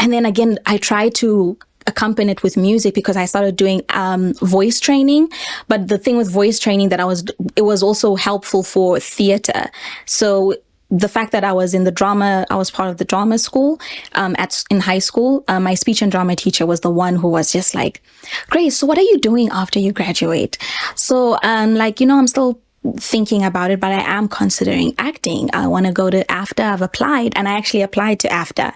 and 0.00 0.12
then 0.12 0.24
again, 0.24 0.58
I 0.64 0.76
tried 0.78 1.14
to 1.16 1.58
accompany 1.88 2.30
it 2.30 2.42
with 2.42 2.56
music 2.56 2.94
because 2.94 3.16
I 3.16 3.24
started 3.24 3.56
doing 3.56 3.82
um, 3.88 4.34
voice 4.34 4.78
training. 4.78 5.28
But 5.66 5.88
the 5.88 5.98
thing 5.98 6.16
with 6.16 6.30
voice 6.30 6.60
training 6.60 6.90
that 6.90 7.00
I 7.00 7.04
was, 7.04 7.24
it 7.56 7.62
was 7.62 7.82
also 7.82 8.14
helpful 8.14 8.62
for 8.62 9.00
theater. 9.00 9.70
So 10.04 10.54
the 10.90 11.08
fact 11.08 11.32
that 11.32 11.44
I 11.44 11.52
was 11.52 11.74
in 11.74 11.84
the 11.84 11.90
drama, 11.90 12.46
I 12.50 12.56
was 12.56 12.70
part 12.70 12.88
of 12.88 12.96
the 12.96 13.04
drama 13.04 13.38
school 13.38 13.80
um, 14.14 14.34
at 14.38 14.64
in 14.70 14.80
high 14.80 15.00
school. 15.00 15.44
Uh, 15.46 15.60
my 15.60 15.74
speech 15.74 16.00
and 16.00 16.10
drama 16.10 16.34
teacher 16.34 16.64
was 16.64 16.80
the 16.80 16.90
one 16.90 17.16
who 17.16 17.28
was 17.28 17.52
just 17.52 17.74
like, 17.74 18.02
"Grace, 18.48 18.78
so 18.78 18.86
what 18.86 18.98
are 18.98 19.02
you 19.02 19.18
doing 19.18 19.50
after 19.50 19.78
you 19.78 19.92
graduate?" 19.92 20.56
So, 20.94 21.38
um, 21.42 21.74
like 21.74 22.00
you 22.00 22.06
know, 22.06 22.18
I'm 22.18 22.26
still 22.26 22.60
thinking 22.96 23.44
about 23.44 23.70
it, 23.70 23.80
but 23.80 23.92
I 23.92 24.00
am 24.00 24.28
considering 24.28 24.94
acting. 24.98 25.50
I 25.52 25.66
want 25.66 25.86
to 25.86 25.92
go 25.92 26.08
to 26.08 26.24
AFDA. 26.24 26.72
I've 26.72 26.82
applied, 26.82 27.34
and 27.36 27.48
I 27.48 27.52
actually 27.52 27.82
applied 27.82 28.20
to 28.20 28.28
AFDA, 28.28 28.72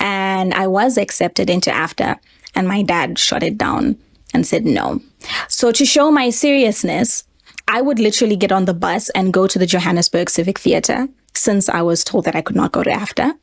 and 0.00 0.54
I 0.54 0.66
was 0.66 0.98
accepted 0.98 1.48
into 1.48 1.70
AFDA, 1.70 2.18
and 2.56 2.66
my 2.66 2.82
dad 2.82 3.16
shut 3.18 3.44
it 3.44 3.56
down 3.56 3.96
and 4.32 4.44
said 4.44 4.64
no. 4.64 5.00
So 5.48 5.70
to 5.70 5.84
show 5.84 6.10
my 6.10 6.30
seriousness, 6.30 7.22
I 7.68 7.80
would 7.80 8.00
literally 8.00 8.36
get 8.36 8.50
on 8.50 8.64
the 8.64 8.74
bus 8.74 9.08
and 9.10 9.32
go 9.32 9.46
to 9.46 9.58
the 9.58 9.66
Johannesburg 9.66 10.28
Civic 10.28 10.58
Theatre 10.58 11.08
since 11.36 11.68
I 11.68 11.82
was 11.82 12.04
told 12.04 12.24
that 12.24 12.36
I 12.36 12.40
could 12.42 12.56
not 12.56 12.72
go 12.72 12.82
to 12.82 12.90
AFDA. 12.90 13.34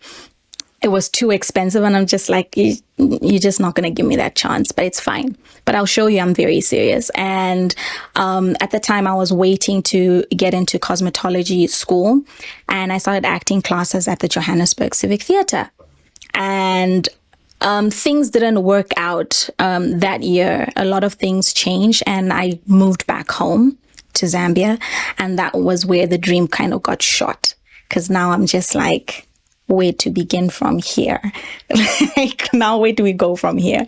It 0.82 0.88
was 0.88 1.10
too 1.10 1.30
expensive, 1.30 1.84
and 1.84 1.96
I'm 1.96 2.08
just 2.08 2.28
like, 2.28 2.58
"You- 2.58 2.78
you're 2.98 3.40
just 3.40 3.60
not 3.60 3.76
going 3.76 3.84
to 3.84 3.92
give 3.92 4.06
me 4.08 4.16
that 4.16 4.34
chance, 4.36 4.72
but 4.72 4.84
it's 4.86 5.00
fine. 5.00 5.38
But 5.66 5.76
I'll 5.76 5.86
show 5.86 6.08
you 6.08 6.20
I'm 6.20 6.34
very 6.34 6.60
serious. 6.60 7.12
And 7.14 7.76
um, 8.16 8.56
at 8.62 8.72
the 8.72 8.80
time, 8.80 9.06
I 9.06 9.14
was 9.14 9.32
waiting 9.32 9.84
to 9.84 10.24
get 10.36 10.56
into 10.56 10.80
cosmetology 10.80 11.70
school, 11.70 12.24
and 12.68 12.92
I 12.92 12.98
started 12.98 13.26
acting 13.28 13.62
classes 13.62 14.08
at 14.08 14.20
the 14.20 14.28
Johannesburg 14.28 14.96
Civic 14.96 15.22
Theatre. 15.22 15.70
And 16.34 17.08
um, 17.62 17.92
things 17.92 18.32
didn't 18.32 18.64
work 18.64 18.90
out 18.98 19.50
um, 19.60 20.00
that 20.00 20.24
year. 20.24 20.68
A 20.76 20.86
lot 20.86 21.04
of 21.04 21.14
things 21.14 21.54
changed, 21.54 22.02
and 22.08 22.34
I 22.34 22.60
moved 22.66 23.06
back 23.06 23.30
home 23.32 23.78
to 24.14 24.26
Zambia, 24.26 24.82
and 25.20 25.38
that 25.38 25.54
was 25.54 25.86
where 25.86 26.08
the 26.08 26.18
dream 26.18 26.48
kind 26.48 26.74
of 26.74 26.82
got 26.82 27.04
shot. 27.04 27.54
Because 27.92 28.10
now 28.10 28.32
I'm 28.32 28.46
just 28.46 28.74
like, 28.74 29.28
where 29.68 29.92
to 29.92 30.10
begin 30.10 30.50
from 30.50 30.78
here? 30.78 31.20
like 32.16 32.48
now, 32.54 32.78
where 32.78 32.94
do 32.94 33.04
we 33.04 33.12
go 33.12 33.36
from 33.36 33.58
here? 33.58 33.86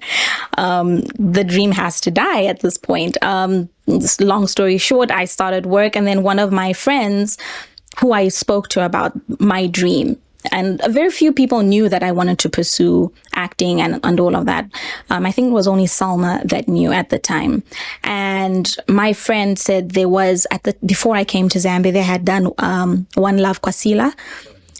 Um, 0.58 1.04
the 1.18 1.46
dream 1.46 1.72
has 1.72 2.02
to 2.02 2.12
die 2.12 2.44
at 2.44 2.60
this 2.60 2.78
point. 2.78 3.16
Um, 3.24 3.70
long 4.20 4.48
story 4.48 4.78
short, 4.78 5.10
I 5.10 5.24
started 5.24 5.66
work, 5.66 5.96
and 5.96 6.06
then 6.06 6.22
one 6.22 6.38
of 6.38 6.52
my 6.52 6.74
friends, 6.74 7.38
who 8.02 8.12
I 8.12 8.28
spoke 8.28 8.68
to 8.70 8.84
about 8.84 9.14
my 9.40 9.68
dream, 9.68 10.18
and 10.52 10.82
very 10.90 11.10
few 11.10 11.32
people 11.32 11.62
knew 11.62 11.90
that 11.90 12.04
I 12.04 12.12
wanted 12.12 12.40
to 12.40 12.50
pursue 12.50 13.12
acting 13.34 13.82
and, 13.82 14.00
and 14.04 14.20
all 14.20 14.36
of 14.36 14.46
that. 14.46 14.70
Um, 15.10 15.26
I 15.26 15.32
think 15.32 15.50
it 15.50 15.54
was 15.54 15.68
only 15.68 15.86
Salma 15.86 16.44
that 16.48 16.68
knew 16.68 16.92
at 16.92 17.10
the 17.10 17.20
time. 17.20 17.64
And 18.04 18.76
my 18.88 19.14
friend 19.14 19.58
said 19.58 19.92
there 19.92 20.10
was 20.10 20.46
at 20.52 20.64
the 20.64 20.76
before 20.86 21.16
I 21.16 21.24
came 21.24 21.50
to 21.50 21.60
Zambia, 21.60 21.94
they 21.94 22.02
had 22.02 22.26
done 22.26 22.52
um, 22.58 23.08
One 23.16 23.38
Love 23.38 23.62
Kwasila. 23.62 24.14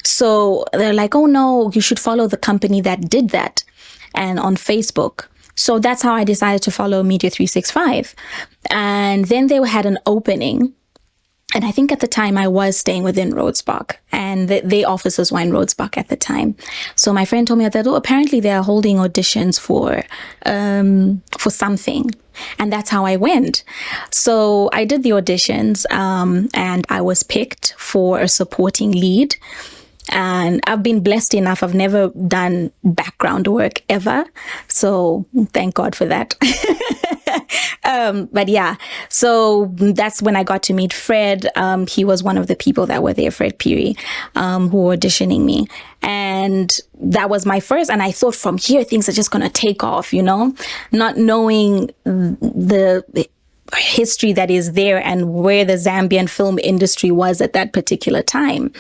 So 0.04 0.66
they're 0.74 0.94
like, 0.94 1.16
oh 1.16 1.26
no, 1.26 1.72
you 1.74 1.82
should 1.82 2.00
follow 2.00 2.28
the 2.28 2.38
company 2.38 2.82
that 2.82 3.10
did 3.10 3.30
that, 3.30 3.64
and 4.14 4.40
on 4.40 4.58
Facebook. 4.58 5.28
So 5.56 5.80
that's 5.80 6.02
how 6.02 6.14
I 6.14 6.24
decided 6.24 6.62
to 6.64 6.72
follow 6.72 7.04
Media 7.04 7.30
365. 7.30 8.16
And 8.70 9.26
then 9.26 9.48
they 9.48 9.66
had 9.68 9.86
an 9.86 10.00
opening 10.06 10.74
and 11.54 11.64
I 11.66 11.72
think 11.72 11.92
at 11.92 12.00
the 12.00 12.08
time 12.08 12.38
I 12.38 12.48
was 12.48 12.78
staying 12.78 13.04
within 13.04 13.34
Rhodes 13.34 13.62
Park 13.62 14.00
and 14.12 14.48
the, 14.48 14.62
the 14.62 14.86
offices 14.86 15.32
were 15.32 15.40
in 15.40 15.52
Rhodes 15.52 15.74
Park 15.74 15.98
at 15.98 16.10
the 16.10 16.16
time. 16.16 16.56
So 16.96 17.14
my 17.14 17.26
friend 17.26 17.48
told 17.48 17.60
me 17.60 17.68
that 17.68 17.88
oh, 17.88 17.96
apparently 17.96 18.40
they 18.40 18.52
are 18.52 18.64
holding 18.64 18.98
auditions 18.98 19.60
for, 19.60 20.04
um, 20.46 21.22
for 21.38 21.50
something. 21.50 22.12
And 22.58 22.74
that's 22.74 22.90
how 22.90 23.06
I 23.06 23.16
went. 23.16 23.64
So 24.10 24.70
I 24.74 24.86
did 24.86 25.04
the 25.04 25.12
auditions, 25.12 25.90
um, 25.92 26.50
and 26.56 26.84
I 26.90 27.00
was 27.02 27.22
picked 27.22 27.76
for 27.78 28.20
a 28.20 28.28
supporting 28.28 28.92
lead. 28.92 29.36
And 30.10 30.62
I've 30.68 30.84
been 30.84 31.02
blessed 31.02 31.34
enough. 31.34 31.64
I've 31.64 31.74
never 31.74 32.10
done 32.28 32.72
background 32.84 33.48
work 33.48 33.82
ever. 33.90 34.26
So 34.68 35.26
thank 35.54 35.76
God 35.76 35.96
for 35.96 36.06
that. 36.06 36.36
um, 37.84 38.26
but 38.32 38.50
yeah, 38.50 38.76
so 39.10 39.72
that's 39.78 40.22
when 40.22 40.36
I 40.36 40.44
got 40.44 40.64
to 40.64 40.74
meet 40.74 40.94
Fred. 40.94 41.48
Um, 41.56 41.88
he 41.88 42.04
was 42.04 42.22
one 42.22 42.38
of 42.38 42.48
the 42.48 42.56
people 42.56 42.86
that 42.88 43.02
were 43.02 43.14
there, 43.14 43.32
Fred 43.32 43.58
Peary, 43.60 43.96
um, 44.36 44.70
who 44.70 44.84
were 44.84 44.98
auditioning 44.98 45.46
me. 45.46 45.68
And 46.02 46.70
that 47.00 47.30
was 47.30 47.46
my 47.46 47.60
first. 47.60 47.90
And 47.90 48.04
I 48.04 48.12
thought 48.12 48.36
from 48.36 48.58
here, 48.58 48.84
things 48.84 49.08
are 49.08 49.14
just 49.14 49.32
going 49.32 49.44
to 49.44 49.50
take 49.50 49.84
off, 49.84 50.14
you 50.14 50.22
know, 50.22 50.54
not 50.92 51.18
knowing 51.18 51.88
the, 52.04 53.06
the 53.14 53.30
history 53.78 54.34
that 54.34 54.50
is 54.50 54.74
there 54.74 55.04
and 55.04 55.34
where 55.34 55.66
the 55.66 55.74
Zambian 55.74 56.30
film 56.30 56.60
industry 56.60 57.12
was 57.12 57.42
at 57.42 57.54
that 57.54 57.74
particular 57.74 58.22
time. 58.22 58.72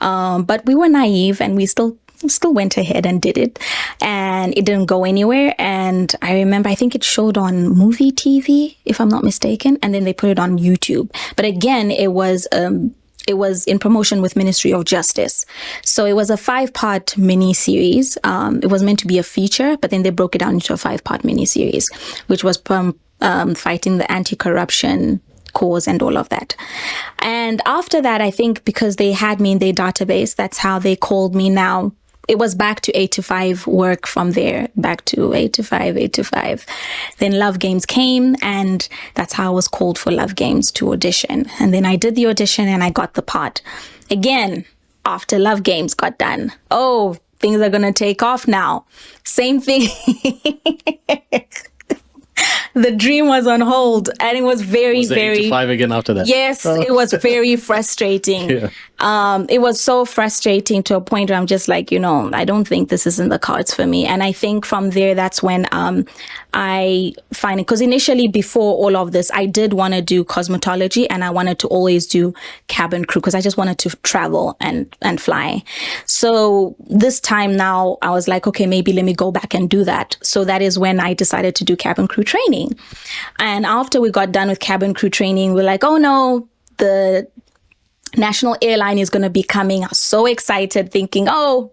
Um, 0.00 0.44
but 0.44 0.64
we 0.66 0.74
were 0.74 0.88
naive 0.88 1.40
and 1.40 1.56
we 1.56 1.66
still 1.66 1.96
still 2.26 2.52
went 2.52 2.76
ahead 2.76 3.06
and 3.06 3.22
did 3.22 3.38
it 3.38 3.60
and 4.00 4.52
it 4.58 4.64
didn't 4.64 4.86
go 4.86 5.04
anywhere 5.04 5.54
and 5.56 6.16
i 6.20 6.34
remember 6.34 6.68
i 6.68 6.74
think 6.74 6.96
it 6.96 7.04
showed 7.04 7.38
on 7.38 7.68
movie 7.68 8.10
tv 8.10 8.74
if 8.84 9.00
i'm 9.00 9.08
not 9.08 9.22
mistaken 9.22 9.78
and 9.84 9.94
then 9.94 10.02
they 10.02 10.12
put 10.12 10.28
it 10.28 10.36
on 10.36 10.58
youtube 10.58 11.08
but 11.36 11.44
again 11.44 11.92
it 11.92 12.08
was 12.08 12.48
um, 12.50 12.92
it 13.28 13.36
was 13.36 13.66
in 13.66 13.78
promotion 13.78 14.22
with 14.22 14.36
Ministry 14.36 14.72
of 14.72 14.86
Justice. 14.86 15.44
So 15.82 16.06
it 16.06 16.14
was 16.14 16.30
a 16.30 16.36
five 16.38 16.72
part 16.72 17.16
mini 17.18 17.52
series. 17.52 18.16
Um, 18.24 18.60
it 18.62 18.70
was 18.70 18.82
meant 18.82 18.98
to 19.00 19.06
be 19.06 19.18
a 19.18 19.22
feature, 19.22 19.76
but 19.76 19.90
then 19.90 20.02
they 20.02 20.08
broke 20.08 20.34
it 20.34 20.38
down 20.38 20.54
into 20.54 20.72
a 20.72 20.78
five 20.78 21.04
part 21.04 21.24
mini 21.24 21.44
series, 21.44 21.90
which 22.28 22.42
was 22.42 22.58
um, 22.70 22.98
um, 23.20 23.54
fighting 23.54 23.98
the 23.98 24.10
anti 24.10 24.36
corruption 24.36 25.20
cause 25.52 25.88
and 25.88 26.02
all 26.02 26.16
of 26.16 26.28
that. 26.28 26.54
And 27.20 27.60
after 27.66 28.00
that, 28.02 28.20
I 28.20 28.30
think 28.30 28.64
because 28.64 28.96
they 28.96 29.12
had 29.12 29.40
me 29.40 29.52
in 29.52 29.58
their 29.58 29.72
database, 29.72 30.34
that's 30.36 30.58
how 30.58 30.78
they 30.78 30.96
called 30.96 31.34
me 31.34 31.50
now. 31.50 31.92
It 32.28 32.38
was 32.38 32.54
back 32.54 32.82
to 32.82 32.92
eight 32.92 33.12
to 33.12 33.22
five 33.22 33.66
work 33.66 34.06
from 34.06 34.32
there, 34.32 34.68
back 34.76 35.02
to 35.06 35.32
eight 35.32 35.54
to 35.54 35.62
five, 35.62 35.96
eight 35.96 36.12
to 36.12 36.24
five. 36.24 36.66
Then 37.18 37.38
Love 37.38 37.58
Games 37.58 37.86
came, 37.86 38.36
and 38.42 38.86
that's 39.14 39.32
how 39.32 39.46
I 39.46 39.54
was 39.54 39.66
called 39.66 39.98
for 39.98 40.10
Love 40.10 40.34
Games 40.34 40.70
to 40.72 40.92
audition. 40.92 41.46
And 41.58 41.72
then 41.72 41.86
I 41.86 41.96
did 41.96 42.16
the 42.16 42.26
audition 42.26 42.68
and 42.68 42.84
I 42.84 42.90
got 42.90 43.14
the 43.14 43.22
part. 43.22 43.62
Again, 44.10 44.66
after 45.06 45.38
Love 45.38 45.62
Games 45.62 45.94
got 45.94 46.18
done. 46.18 46.52
Oh, 46.70 47.16
things 47.40 47.60
are 47.62 47.70
going 47.70 47.82
to 47.82 47.92
take 47.92 48.22
off 48.22 48.46
now. 48.46 48.84
Same 49.24 49.58
thing. 49.58 49.88
the 52.82 52.92
dream 52.92 53.26
was 53.28 53.46
on 53.46 53.60
hold 53.60 54.10
and 54.20 54.36
it 54.38 54.42
was 54.42 54.62
very 54.62 54.98
Was 54.98 55.10
it 55.10 55.18
eight 55.18 55.20
very 55.28 55.42
to 55.42 55.50
five 55.50 55.68
again 55.70 55.92
after 55.92 56.14
that? 56.14 56.26
yes 56.26 56.64
it 56.64 56.92
was 56.94 57.12
very 57.12 57.56
frustrating. 57.68 58.48
Yeah. 58.50 58.70
um 59.00 59.46
it 59.48 59.60
was 59.60 59.80
so 59.80 60.04
frustrating 60.04 60.82
to 60.82 60.96
a 60.96 61.00
point 61.00 61.30
where 61.30 61.38
i'm 61.38 61.46
just 61.46 61.68
like 61.68 61.92
you 61.92 62.00
know 62.00 62.30
i 62.32 62.44
don't 62.44 62.66
think 62.66 62.88
this 62.88 63.06
is 63.06 63.18
in 63.20 63.28
the 63.28 63.38
cards 63.38 63.72
for 63.74 63.86
me. 63.86 64.06
And 64.06 64.22
i 64.22 64.32
think 64.32 64.64
from 64.66 64.90
there 64.90 65.14
that's 65.14 65.42
when 65.42 65.66
um 65.72 66.04
i 66.54 67.12
find 67.32 67.60
it 67.60 67.66
because 67.66 67.80
initially 67.80 68.26
before 68.26 68.74
all 68.82 68.96
of 68.96 69.12
this 69.12 69.30
i 69.34 69.44
did 69.46 69.72
want 69.74 69.94
to 69.94 70.02
do 70.02 70.24
cosmetology 70.24 71.06
and 71.10 71.22
i 71.22 71.30
wanted 71.30 71.58
to 71.58 71.68
always 71.68 72.06
do 72.06 72.32
cabin 72.68 73.04
crew 73.04 73.20
because 73.20 73.34
i 73.34 73.40
just 73.40 73.56
wanted 73.56 73.78
to 73.78 73.90
travel 74.02 74.56
and 74.60 74.94
and 75.02 75.20
fly. 75.20 75.62
So 76.06 76.74
this 76.88 77.20
time 77.20 77.56
now 77.56 77.98
i 78.02 78.10
was 78.10 78.26
like 78.28 78.46
okay 78.46 78.66
maybe 78.66 78.92
let 78.92 79.04
me 79.04 79.14
go 79.14 79.30
back 79.30 79.54
and 79.54 79.68
do 79.70 79.84
that. 79.84 80.16
So 80.22 80.44
that 80.44 80.60
is 80.62 80.78
when 80.78 80.98
i 81.00 81.14
decided 81.14 81.54
to 81.56 81.64
do 81.64 81.76
cabin 81.76 82.08
crew 82.08 82.24
training 82.24 82.67
and 83.38 83.66
after 83.66 84.00
we 84.00 84.10
got 84.10 84.32
done 84.32 84.48
with 84.48 84.60
cabin 84.60 84.94
crew 84.94 85.10
training 85.10 85.54
we're 85.54 85.64
like 85.64 85.84
oh 85.84 85.96
no 85.96 86.48
the 86.78 87.28
national 88.16 88.56
airline 88.62 88.98
is 88.98 89.10
going 89.10 89.22
to 89.22 89.30
be 89.30 89.42
coming. 89.42 89.84
I 89.84 89.88
was 89.88 90.00
so 90.00 90.26
excited 90.26 90.90
thinking, 90.90 91.26
oh, 91.28 91.72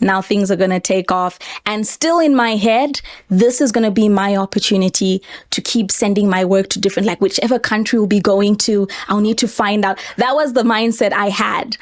now 0.00 0.22
things 0.22 0.50
are 0.50 0.56
going 0.56 0.70
to 0.70 0.80
take 0.80 1.12
off. 1.12 1.38
And 1.66 1.86
still 1.86 2.18
in 2.18 2.34
my 2.34 2.56
head, 2.56 3.00
this 3.28 3.60
is 3.60 3.70
going 3.70 3.84
to 3.84 3.90
be 3.90 4.08
my 4.08 4.36
opportunity 4.36 5.22
to 5.50 5.60
keep 5.60 5.90
sending 5.90 6.28
my 6.28 6.44
work 6.44 6.68
to 6.70 6.80
different, 6.80 7.06
like 7.06 7.20
whichever 7.20 7.58
country 7.58 7.98
we'll 7.98 8.08
be 8.08 8.20
going 8.20 8.56
to, 8.56 8.88
I'll 9.08 9.20
need 9.20 9.38
to 9.38 9.48
find 9.48 9.84
out. 9.84 9.98
That 10.16 10.34
was 10.34 10.54
the 10.54 10.62
mindset 10.62 11.12
I 11.12 11.28
had. 11.28 11.76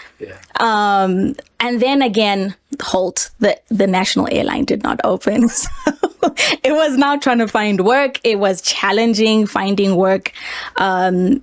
Um, 0.59 1.37
and 1.61 1.81
then 1.81 2.03
again, 2.03 2.57
halt, 2.83 3.31
the, 3.39 3.59
the 3.69 3.87
national 3.87 4.29
airline 4.31 4.65
did 4.65 4.83
not 4.83 5.01
open. 5.05 5.49
So 5.59 5.93
it 6.63 6.73
was 6.73 6.97
now 6.97 7.17
trying 7.17 7.39
to 7.39 7.49
find 7.49 7.85
work. 7.85 8.21
It 8.25 8.39
was 8.39 8.61
challenging 8.61 9.47
finding 9.47 9.97
work. 9.97 10.33
Um, 10.77 11.43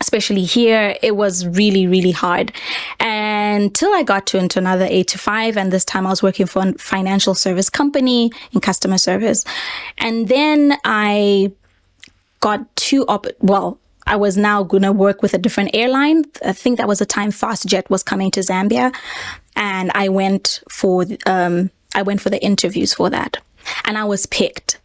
especially 0.00 0.44
here, 0.44 0.96
it 1.02 1.16
was 1.16 1.46
really, 1.46 1.86
really 1.86 2.12
hard. 2.12 2.52
Until 3.00 3.92
I 3.94 4.02
got 4.02 4.26
to 4.28 4.38
into 4.38 4.58
another 4.58 4.86
eight 4.88 5.08
to 5.08 5.18
five, 5.18 5.56
and 5.56 5.72
this 5.72 5.84
time 5.84 6.06
I 6.06 6.10
was 6.10 6.22
working 6.22 6.46
for 6.46 6.62
a 6.66 6.72
financial 6.74 7.34
service 7.34 7.68
company 7.68 8.30
in 8.52 8.60
customer 8.60 8.98
service. 8.98 9.44
And 9.98 10.28
then 10.28 10.76
I 10.84 11.52
got 12.40 12.74
two 12.76 13.04
op 13.08 13.26
well, 13.40 13.78
I 14.06 14.16
was 14.16 14.36
now 14.36 14.62
gonna 14.62 14.92
work 14.92 15.22
with 15.22 15.34
a 15.34 15.38
different 15.38 15.70
airline. 15.74 16.24
I 16.44 16.52
think 16.52 16.78
that 16.78 16.88
was 16.88 17.00
the 17.00 17.06
time 17.06 17.30
FastJet 17.30 17.90
was 17.90 18.02
coming 18.02 18.30
to 18.32 18.40
Zambia. 18.40 18.94
And 19.56 19.90
I 19.94 20.08
went 20.08 20.62
for 20.70 21.04
um 21.26 21.70
I 21.94 22.02
went 22.02 22.20
for 22.20 22.30
the 22.30 22.42
interviews 22.42 22.94
for 22.94 23.10
that. 23.10 23.38
And 23.84 23.98
I 23.98 24.04
was 24.04 24.26
picked. 24.26 24.80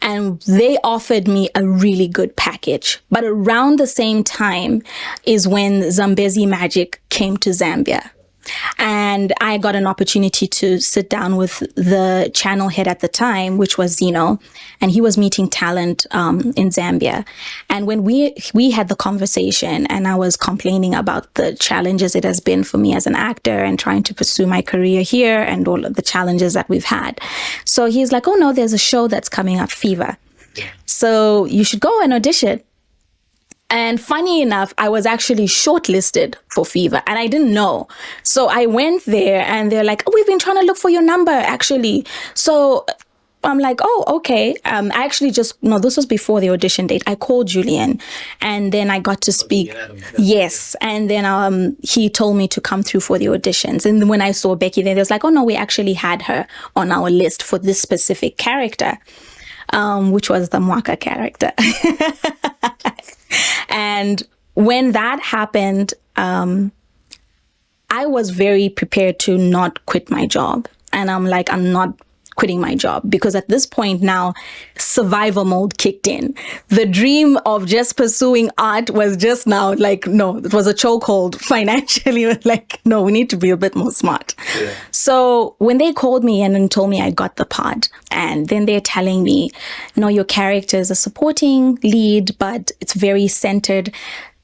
And 0.00 0.40
they 0.42 0.78
offered 0.84 1.26
me 1.28 1.48
a 1.54 1.66
really 1.66 2.08
good 2.08 2.36
package. 2.36 3.00
But 3.10 3.24
around 3.24 3.78
the 3.78 3.86
same 3.86 4.24
time 4.24 4.82
is 5.24 5.48
when 5.48 5.90
Zambezi 5.90 6.46
Magic 6.46 7.00
came 7.08 7.36
to 7.38 7.50
Zambia. 7.50 8.10
And 8.78 9.32
I 9.40 9.58
got 9.58 9.74
an 9.74 9.86
opportunity 9.86 10.46
to 10.46 10.80
sit 10.80 11.10
down 11.10 11.36
with 11.36 11.58
the 11.74 12.30
channel 12.34 12.68
head 12.68 12.88
at 12.88 13.00
the 13.00 13.08
time, 13.08 13.58
which 13.58 13.78
was 13.78 13.96
Zeno, 13.96 14.38
and 14.80 14.90
he 14.90 15.00
was 15.00 15.18
meeting 15.18 15.48
talent 15.48 16.06
um, 16.10 16.52
in 16.56 16.70
Zambia. 16.70 17.26
And 17.68 17.86
when 17.86 18.04
we 18.04 18.34
we 18.54 18.70
had 18.70 18.88
the 18.88 18.96
conversation, 18.96 19.86
and 19.86 20.06
I 20.06 20.14
was 20.14 20.36
complaining 20.36 20.94
about 20.94 21.34
the 21.34 21.54
challenges 21.54 22.14
it 22.14 22.24
has 22.24 22.40
been 22.40 22.64
for 22.64 22.78
me 22.78 22.94
as 22.94 23.06
an 23.06 23.14
actor 23.14 23.58
and 23.58 23.78
trying 23.78 24.02
to 24.04 24.14
pursue 24.14 24.46
my 24.46 24.62
career 24.62 25.02
here, 25.02 25.40
and 25.40 25.66
all 25.68 25.84
of 25.84 25.94
the 25.94 26.02
challenges 26.02 26.54
that 26.54 26.68
we've 26.68 26.84
had. 26.84 27.20
So 27.64 27.86
he's 27.86 28.12
like, 28.12 28.28
"Oh 28.28 28.34
no, 28.34 28.52
there's 28.52 28.72
a 28.72 28.78
show 28.78 29.08
that's 29.08 29.28
coming 29.28 29.58
up, 29.58 29.70
Fever. 29.70 30.16
So 30.86 31.44
you 31.44 31.64
should 31.64 31.80
go 31.80 32.02
and 32.02 32.12
audition." 32.12 32.62
And 33.70 34.00
funny 34.00 34.40
enough, 34.40 34.72
I 34.78 34.88
was 34.88 35.04
actually 35.04 35.46
shortlisted 35.46 36.36
for 36.48 36.64
Fever 36.64 37.02
and 37.06 37.18
I 37.18 37.26
didn't 37.26 37.52
know. 37.52 37.86
So 38.22 38.48
I 38.48 38.64
went 38.66 39.04
there 39.04 39.44
and 39.46 39.70
they're 39.70 39.84
like, 39.84 40.02
oh, 40.06 40.12
we've 40.14 40.26
been 40.26 40.38
trying 40.38 40.56
to 40.56 40.62
look 40.62 40.78
for 40.78 40.88
your 40.88 41.02
number 41.02 41.32
actually. 41.32 42.06
So 42.32 42.86
I'm 43.44 43.58
like, 43.58 43.80
oh, 43.82 44.04
okay. 44.08 44.56
Um, 44.64 44.90
I 44.94 45.04
actually 45.04 45.32
just, 45.32 45.62
no, 45.62 45.78
this 45.78 45.96
was 45.96 46.06
before 46.06 46.40
the 46.40 46.48
audition 46.48 46.86
date. 46.86 47.02
I 47.06 47.14
called 47.14 47.48
Julian 47.48 48.00
and 48.40 48.72
then 48.72 48.90
I 48.90 49.00
got 49.00 49.20
to 49.22 49.32
speak. 49.32 49.74
Yes. 50.18 50.74
And 50.80 51.10
then 51.10 51.26
um, 51.26 51.76
he 51.82 52.08
told 52.08 52.36
me 52.36 52.48
to 52.48 52.60
come 52.62 52.82
through 52.82 53.00
for 53.00 53.18
the 53.18 53.26
auditions. 53.26 53.84
And 53.84 54.08
when 54.08 54.22
I 54.22 54.32
saw 54.32 54.54
Becky 54.56 54.82
there, 54.82 54.94
they 54.94 55.00
was 55.00 55.10
like, 55.10 55.24
oh, 55.24 55.28
no, 55.28 55.44
we 55.44 55.54
actually 55.54 55.92
had 55.92 56.22
her 56.22 56.46
on 56.74 56.90
our 56.90 57.10
list 57.10 57.42
for 57.42 57.58
this 57.58 57.80
specific 57.80 58.38
character, 58.38 58.98
um, 59.74 60.10
which 60.10 60.30
was 60.30 60.48
the 60.48 60.58
Mwaka 60.58 60.98
character. 60.98 61.52
and 63.78 64.24
when 64.54 64.90
that 64.90 65.20
happened, 65.20 65.94
um, 66.16 66.72
I 67.90 68.06
was 68.06 68.30
very 68.30 68.68
prepared 68.68 69.20
to 69.20 69.38
not 69.38 69.86
quit 69.86 70.10
my 70.10 70.26
job. 70.26 70.66
And 70.92 71.08
I'm 71.08 71.24
like, 71.24 71.52
I'm 71.52 71.70
not 71.70 71.94
quitting 72.38 72.60
my 72.60 72.76
job 72.76 73.02
because 73.10 73.34
at 73.34 73.48
this 73.48 73.66
point 73.66 74.00
now 74.00 74.32
survival 74.78 75.44
mode 75.44 75.76
kicked 75.76 76.06
in. 76.06 76.34
The 76.68 76.86
dream 76.86 77.36
of 77.44 77.66
just 77.66 77.96
pursuing 77.96 78.48
art 78.58 78.90
was 78.90 79.16
just 79.16 79.46
now 79.46 79.74
like, 79.74 80.06
no, 80.06 80.36
it 80.36 80.54
was 80.54 80.68
a 80.68 80.72
chokehold 80.72 81.34
financially. 81.52 82.26
like, 82.44 82.80
no, 82.84 83.02
we 83.02 83.10
need 83.10 83.28
to 83.30 83.36
be 83.36 83.50
a 83.50 83.56
bit 83.56 83.74
more 83.74 83.90
smart. 83.90 84.36
Yeah. 84.58 84.72
So 84.92 85.56
when 85.58 85.78
they 85.78 85.92
called 85.92 86.22
me 86.22 86.40
in 86.42 86.54
and 86.54 86.70
told 86.70 86.90
me 86.90 87.02
I 87.02 87.10
got 87.10 87.36
the 87.36 87.44
part, 87.44 87.88
and 88.12 88.48
then 88.48 88.66
they're 88.66 88.80
telling 88.80 89.24
me, 89.24 89.50
no, 89.96 90.06
your 90.06 90.24
character 90.24 90.76
is 90.76 90.92
a 90.92 90.94
supporting 90.94 91.78
lead, 91.82 92.38
but 92.38 92.70
it's 92.80 92.94
very 92.94 93.26
centered 93.26 93.92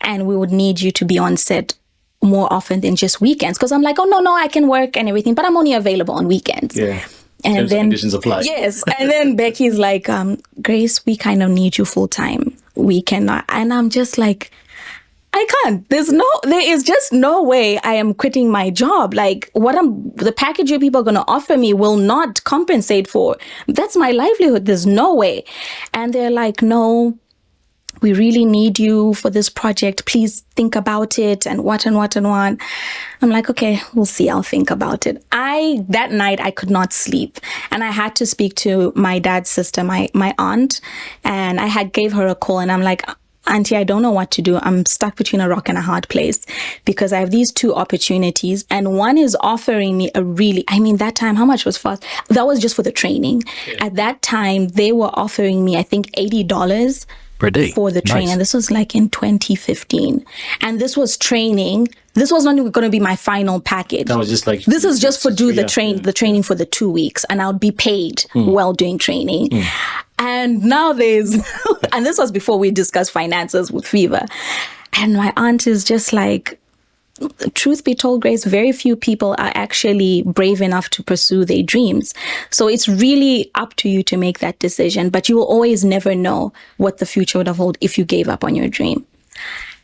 and 0.01 0.27
we 0.27 0.37
would 0.37 0.51
need 0.51 0.81
you 0.81 0.91
to 0.91 1.05
be 1.05 1.17
on 1.17 1.37
set 1.37 1.75
more 2.23 2.53
often 2.53 2.81
than 2.81 2.97
just 2.97 3.21
weekends. 3.21 3.57
Cause 3.57 3.71
I'm 3.71 3.83
like, 3.83 3.99
oh 4.01 4.05
no, 4.05 4.19
no, 4.19 4.35
I 4.35 4.49
can 4.49 4.67
work 4.67 4.97
and 4.97 5.09
everything, 5.09 5.35
but 5.35 5.45
I'm 5.45 5.57
only 5.57 5.75
available 5.75 6.15
on 6.15 6.27
weekends. 6.27 6.77
Yeah. 6.77 7.05
And 7.45 7.57
Terms 7.57 7.71
then 7.71 7.81
conditions 7.85 8.15
apply. 8.15 8.41
Yes. 8.43 8.83
And 8.99 9.11
then 9.11 9.37
Becky's 9.37 9.79
like, 9.79 10.09
um, 10.09 10.39
Grace, 10.63 11.05
we 11.05 11.17
kind 11.17 11.43
of 11.43 11.51
need 11.51 11.77
you 11.79 11.85
full 11.85 12.09
time. 12.09 12.57
We 12.75 13.03
cannot. 13.03 13.45
And 13.49 13.73
I'm 13.73 13.91
just 13.91 14.19
like, 14.19 14.51
I 15.35 15.47
can't. 15.63 15.89
There's 15.89 16.13
no, 16.13 16.25
there 16.45 16.63
is 16.63 16.85
just 16.85 17.13
no 17.13 17.43
way 17.43 17.79
I 17.79 17.95
am 17.95 18.15
quitting 18.15 18.51
my 18.51 18.71
job. 18.71 19.15
Like 19.15 19.51
what 19.53 19.77
I'm, 19.77 20.11
the 20.13 20.31
package 20.31 20.71
you 20.71 20.79
people 20.79 21.01
are 21.01 21.05
going 21.05 21.17
to 21.17 21.25
offer 21.27 21.57
me 21.57 21.75
will 21.75 21.97
not 21.97 22.43
compensate 22.45 23.09
for. 23.09 23.37
That's 23.67 23.97
my 23.97 24.13
livelihood. 24.13 24.67
There's 24.67 24.87
no 24.87 25.13
way. 25.13 25.45
And 25.93 26.13
they're 26.13 26.31
like, 26.31 26.63
no, 26.63 27.19
we 28.01 28.13
really 28.13 28.45
need 28.45 28.79
you 28.79 29.15
for 29.15 29.29
this 29.29 29.49
project. 29.49 30.07
Please 30.07 30.41
think 30.55 30.77
about 30.77 31.19
it 31.19 31.47
and 31.47 31.65
what 31.65 31.85
and 31.85 31.97
what 31.97 32.15
and 32.15 32.29
what. 32.29 32.59
I'm 33.25 33.31
like, 33.31 33.49
okay, 33.49 33.81
we'll 33.95 34.05
see. 34.05 34.29
I'll 34.29 34.43
think 34.43 34.71
about 34.71 35.07
it. 35.07 35.25
I, 35.33 35.83
that 35.89 36.13
night, 36.13 36.41
I 36.41 36.51
could 36.51 36.69
not 36.69 36.93
sleep 36.93 37.41
and 37.71 37.83
I 37.83 37.91
had 37.91 38.15
to 38.17 38.27
speak 38.27 38.55
to 38.57 38.93
my 38.95 39.19
dad's 39.19 39.49
sister, 39.49 39.83
my, 39.83 40.11
my 40.13 40.35
aunt, 40.39 40.83
and 41.25 41.59
I 41.59 41.67
had 41.67 41.95
gave 41.95 42.13
her 42.13 42.27
a 42.27 42.35
call 42.35 42.59
and 42.59 42.71
I'm 42.71 42.83
like, 42.83 43.03
Auntie, 43.47 43.77
I 43.77 43.85
don't 43.85 44.03
know 44.03 44.11
what 44.11 44.31
to 44.33 44.43
do. 44.43 44.59
I'm 44.59 44.85
stuck 44.85 45.17
between 45.17 45.41
a 45.41 45.49
rock 45.49 45.71
and 45.71 45.79
a 45.79 45.81
hard 45.81 46.07
place 46.11 46.45
because 46.85 47.15
I 47.15 47.21
have 47.21 47.31
these 47.31 47.51
two 47.51 47.75
opportunities 47.75 48.67
and 48.71 48.95
one 48.95 49.17
is 49.17 49.35
offering 49.41 49.97
me 49.97 50.11
a 50.15 50.23
really, 50.23 50.65
I 50.69 50.79
mean, 50.79 50.99
that 50.99 51.15
time, 51.15 51.37
how 51.37 51.47
much 51.47 51.65
was 51.65 51.79
fast? 51.79 52.05
That 52.29 52.47
was 52.47 52.59
just 52.59 52.77
for 52.77 52.83
the 52.83 52.93
training. 52.93 53.43
Yeah. 53.67 53.87
At 53.87 53.95
that 53.95 54.21
time, 54.21 54.69
they 54.69 54.93
were 54.93 55.11
offering 55.15 55.65
me, 55.65 55.79
I 55.79 55.83
think, 55.83 56.11
$80 56.13 57.07
per 57.39 57.51
day 57.51 57.73
for 57.73 57.91
the 57.91 58.01
training. 58.01 58.29
Nice. 58.29 58.39
This 58.39 58.55
was 58.55 58.71
like 58.71 58.95
in 58.95 59.09
2015, 59.11 60.25
and 60.61 60.81
this 60.81 60.97
was 60.97 61.17
training. 61.17 61.89
This 62.15 62.31
was 62.31 62.45
not 62.45 62.55
going 62.55 62.85
to 62.85 62.91
be 62.91 63.01
my 63.01 63.17
final 63.17 63.61
package. 63.61 64.07
That 64.07 64.19
was 64.19 64.29
just 64.29 64.47
like 64.47 64.65
this 64.65 64.85
is 64.85 65.01
just 65.01 65.23
for 65.23 65.31
do 65.31 65.53
the 65.53 65.65
train 65.65 65.97
yeah. 65.97 66.03
the 66.03 66.13
training 66.13 66.43
for 66.43 66.55
the 66.55 66.67
two 66.67 66.91
weeks, 66.91 67.25
and 67.29 67.43
I 67.43 67.47
would 67.49 67.61
be 67.61 67.73
paid 67.73 68.25
mm. 68.35 68.53
while 68.53 68.73
doing 68.73 68.99
training. 68.99 69.51
Mm. 69.51 69.65
And 70.19 70.63
now 70.63 70.93
there's, 70.93 71.35
and 71.93 72.07
this 72.07 72.19
was 72.19 72.31
before 72.31 72.59
we 72.59 72.71
discussed 72.71 73.11
finances 73.11 73.73
with 73.73 73.87
Fever, 73.87 74.27
and 74.93 75.15
my 75.15 75.33
aunt 75.37 75.67
is 75.67 75.85
just 75.85 76.13
like, 76.13 76.59
truth 77.55 77.85
be 77.85 77.95
told, 77.95 78.23
Grace, 78.23 78.45
very 78.45 78.73
few 78.73 78.97
people 78.97 79.33
are 79.39 79.53
actually 79.55 80.23
brave 80.23 80.61
enough 80.61 80.91
to 80.91 81.03
pursue 81.03 81.45
their 81.45 81.63
dreams. 81.63 82.13
So 82.51 82.69
it's 82.69 82.89
really 82.89 83.51
up 83.55 83.75
to 83.77 83.89
you 83.89 84.03
to 84.05 84.17
make 84.17 84.41
that 84.41 84.59
decision, 84.59 85.11
but 85.11 85.29
you 85.29 85.37
will 85.37 85.45
always 85.45 85.85
never 85.85 86.15
know 86.15 86.53
what 86.77 86.99
the 86.99 87.07
future 87.07 87.39
would 87.39 87.47
have 87.47 87.57
hold 87.57 87.79
if 87.81 87.97
you 87.97 88.05
gave 88.05 88.29
up 88.29 88.43
on 88.45 88.55
your 88.55 88.69
dream. 88.69 89.07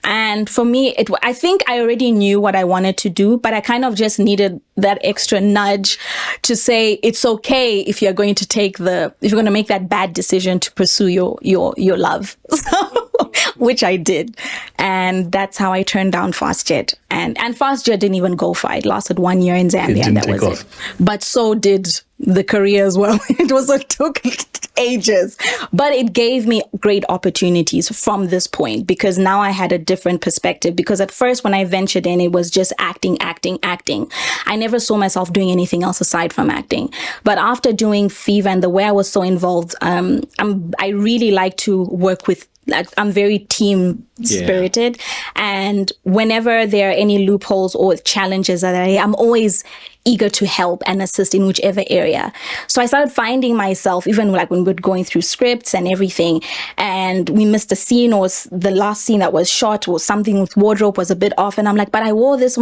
And 0.03 0.49
for 0.49 0.65
me, 0.65 0.95
it, 0.97 1.11
I 1.23 1.35
think 1.35 1.63
I 1.69 1.79
already 1.81 2.11
knew 2.11 2.41
what 2.41 2.57
I 2.57 2.65
wanted 2.65 2.97
to 2.99 3.11
do, 3.11 3.37
but 3.37 3.53
I 3.53 3.61
kind 3.61 3.85
of 3.85 3.95
just 3.95 4.19
needed 4.19 4.61
that 4.77 4.99
extra 5.05 5.41
nudge 5.41 5.99
to 6.43 6.57
say 6.57 6.95
it's 7.03 7.25
okay 7.25 7.81
if 7.81 8.01
you're 8.01 8.15
going 8.15 8.35
to 8.37 8.47
take 8.47 8.79
the, 8.79 9.15
if 9.21 9.31
you're 9.31 9.37
going 9.37 9.45
to 9.45 9.51
make 9.51 9.69
that 9.69 9.91
bad 9.91 10.15
decision 10.15 10.59
to 10.61 10.73
pursue 10.73 11.09
your, 11.09 11.39
your, 11.43 11.75
your 11.77 11.99
love. 11.99 12.39
which 13.57 13.83
I 13.83 13.97
did. 13.97 14.37
And 14.79 15.31
that's 15.33 15.59
how 15.59 15.73
I 15.73 15.83
turned 15.83 16.13
down 16.13 16.33
FastJet. 16.33 16.95
And, 17.11 17.37
and 17.39 17.57
FastJet 17.57 17.99
didn't 17.99 18.15
even 18.15 18.37
go 18.37 18.55
far. 18.55 18.77
It 18.77 18.87
lasted 18.87 19.19
one 19.19 19.43
year 19.43 19.55
in 19.55 19.69
Zambia 19.69 20.07
and 20.07 20.17
that 20.17 20.29
was 20.29 20.43
off. 20.43 20.61
it. 20.61 21.05
But 21.05 21.23
so 21.23 21.55
did 21.55 22.01
the 22.19 22.45
career 22.45 22.87
as 22.87 22.97
well. 22.97 23.19
it 23.31 23.51
was, 23.51 23.69
it 23.71 23.89
took 23.89 24.23
ages, 24.77 25.37
but 25.73 25.93
it 25.93 26.13
gave 26.13 26.47
me 26.47 26.63
great 26.79 27.05
opportunities 27.09 27.89
from 27.97 28.29
this 28.29 28.47
point 28.47 28.87
because 28.87 29.19
now 29.19 29.41
I 29.41 29.51
had 29.51 29.73
a 29.73 29.79
different 29.79 30.21
perspective. 30.21 30.77
Because 30.77 31.01
at 31.01 31.11
first, 31.11 31.45
when 31.45 31.55
I 31.55 31.65
ventured 31.65 32.07
in, 32.07 32.21
it 32.21 32.33
was 32.33 32.51
just 32.51 32.73
acting, 32.79 33.21
acting, 33.21 33.59
acting. 33.63 34.11
I 34.47 34.57
never 34.57 34.79
saw 34.79 34.97
myself 34.97 35.33
doing 35.33 35.51
anything 35.51 35.83
else 35.83 36.01
aside 36.01 36.33
from 36.33 36.51
acting. 36.51 36.93
But 37.25 37.39
after 37.39 37.73
doing 37.73 38.09
Fever 38.09 38.49
and 38.49 38.63
the 38.63 38.71
way 38.71 38.85
I 38.85 38.93
was 38.93 39.11
so 39.11 39.23
involved, 39.23 39.75
um, 39.81 40.23
I'm, 40.39 40.73
I 40.79 40.89
really 40.89 41.31
like 41.31 41.57
to 41.59 41.85
work 41.85 42.27
with 42.27 42.47
like 42.71 42.89
I'm 42.97 43.11
very 43.11 43.41
team 43.41 44.07
spirited. 44.23 44.97
Yeah. 44.97 45.05
And 45.37 45.93
whenever 46.05 46.67
there 46.67 46.91
are 46.91 46.95
any 46.95 47.27
loopholes 47.27 47.75
or 47.75 47.97
challenges 47.97 48.63
that 48.63 48.75
I, 48.75 48.97
I'm 48.97 49.15
always 49.17 49.65
eager 50.05 50.31
to 50.31 50.47
help 50.47 50.83
and 50.87 51.03
assist 51.03 51.35
in 51.35 51.47
whichever 51.47 51.85
area. 51.91 52.33
So 52.69 52.81
I 52.81 52.87
started 52.87 53.13
finding 53.13 53.55
myself, 53.57 54.07
even 54.07 54.33
like 54.33 54.51
when 54.51 54.65
we 54.65 54.71
are 54.71 54.75
going 54.75 55.05
through 55.05 55.23
scripts 55.23 55.75
and 55.75 55.87
everything, 55.87 56.43
and 56.79 57.29
we 57.29 57.45
missed 57.45 57.71
a 57.71 57.77
scene 57.77 58.13
or 58.13 58.29
the 58.51 58.71
last 58.71 59.05
scene 59.05 59.21
that 59.21 59.33
was 59.33 59.51
shot 59.51 59.87
or 59.89 60.01
something 60.01 60.41
with 60.41 60.57
wardrobe 60.57 60.97
was 60.97 61.11
a 61.11 61.17
bit 61.17 61.33
off. 61.37 61.59
And 61.59 61.69
I'm 61.69 61.77
like, 61.77 61.93
but 61.93 62.03
I 62.03 62.13
wore 62.13 62.39
this. 62.39 62.59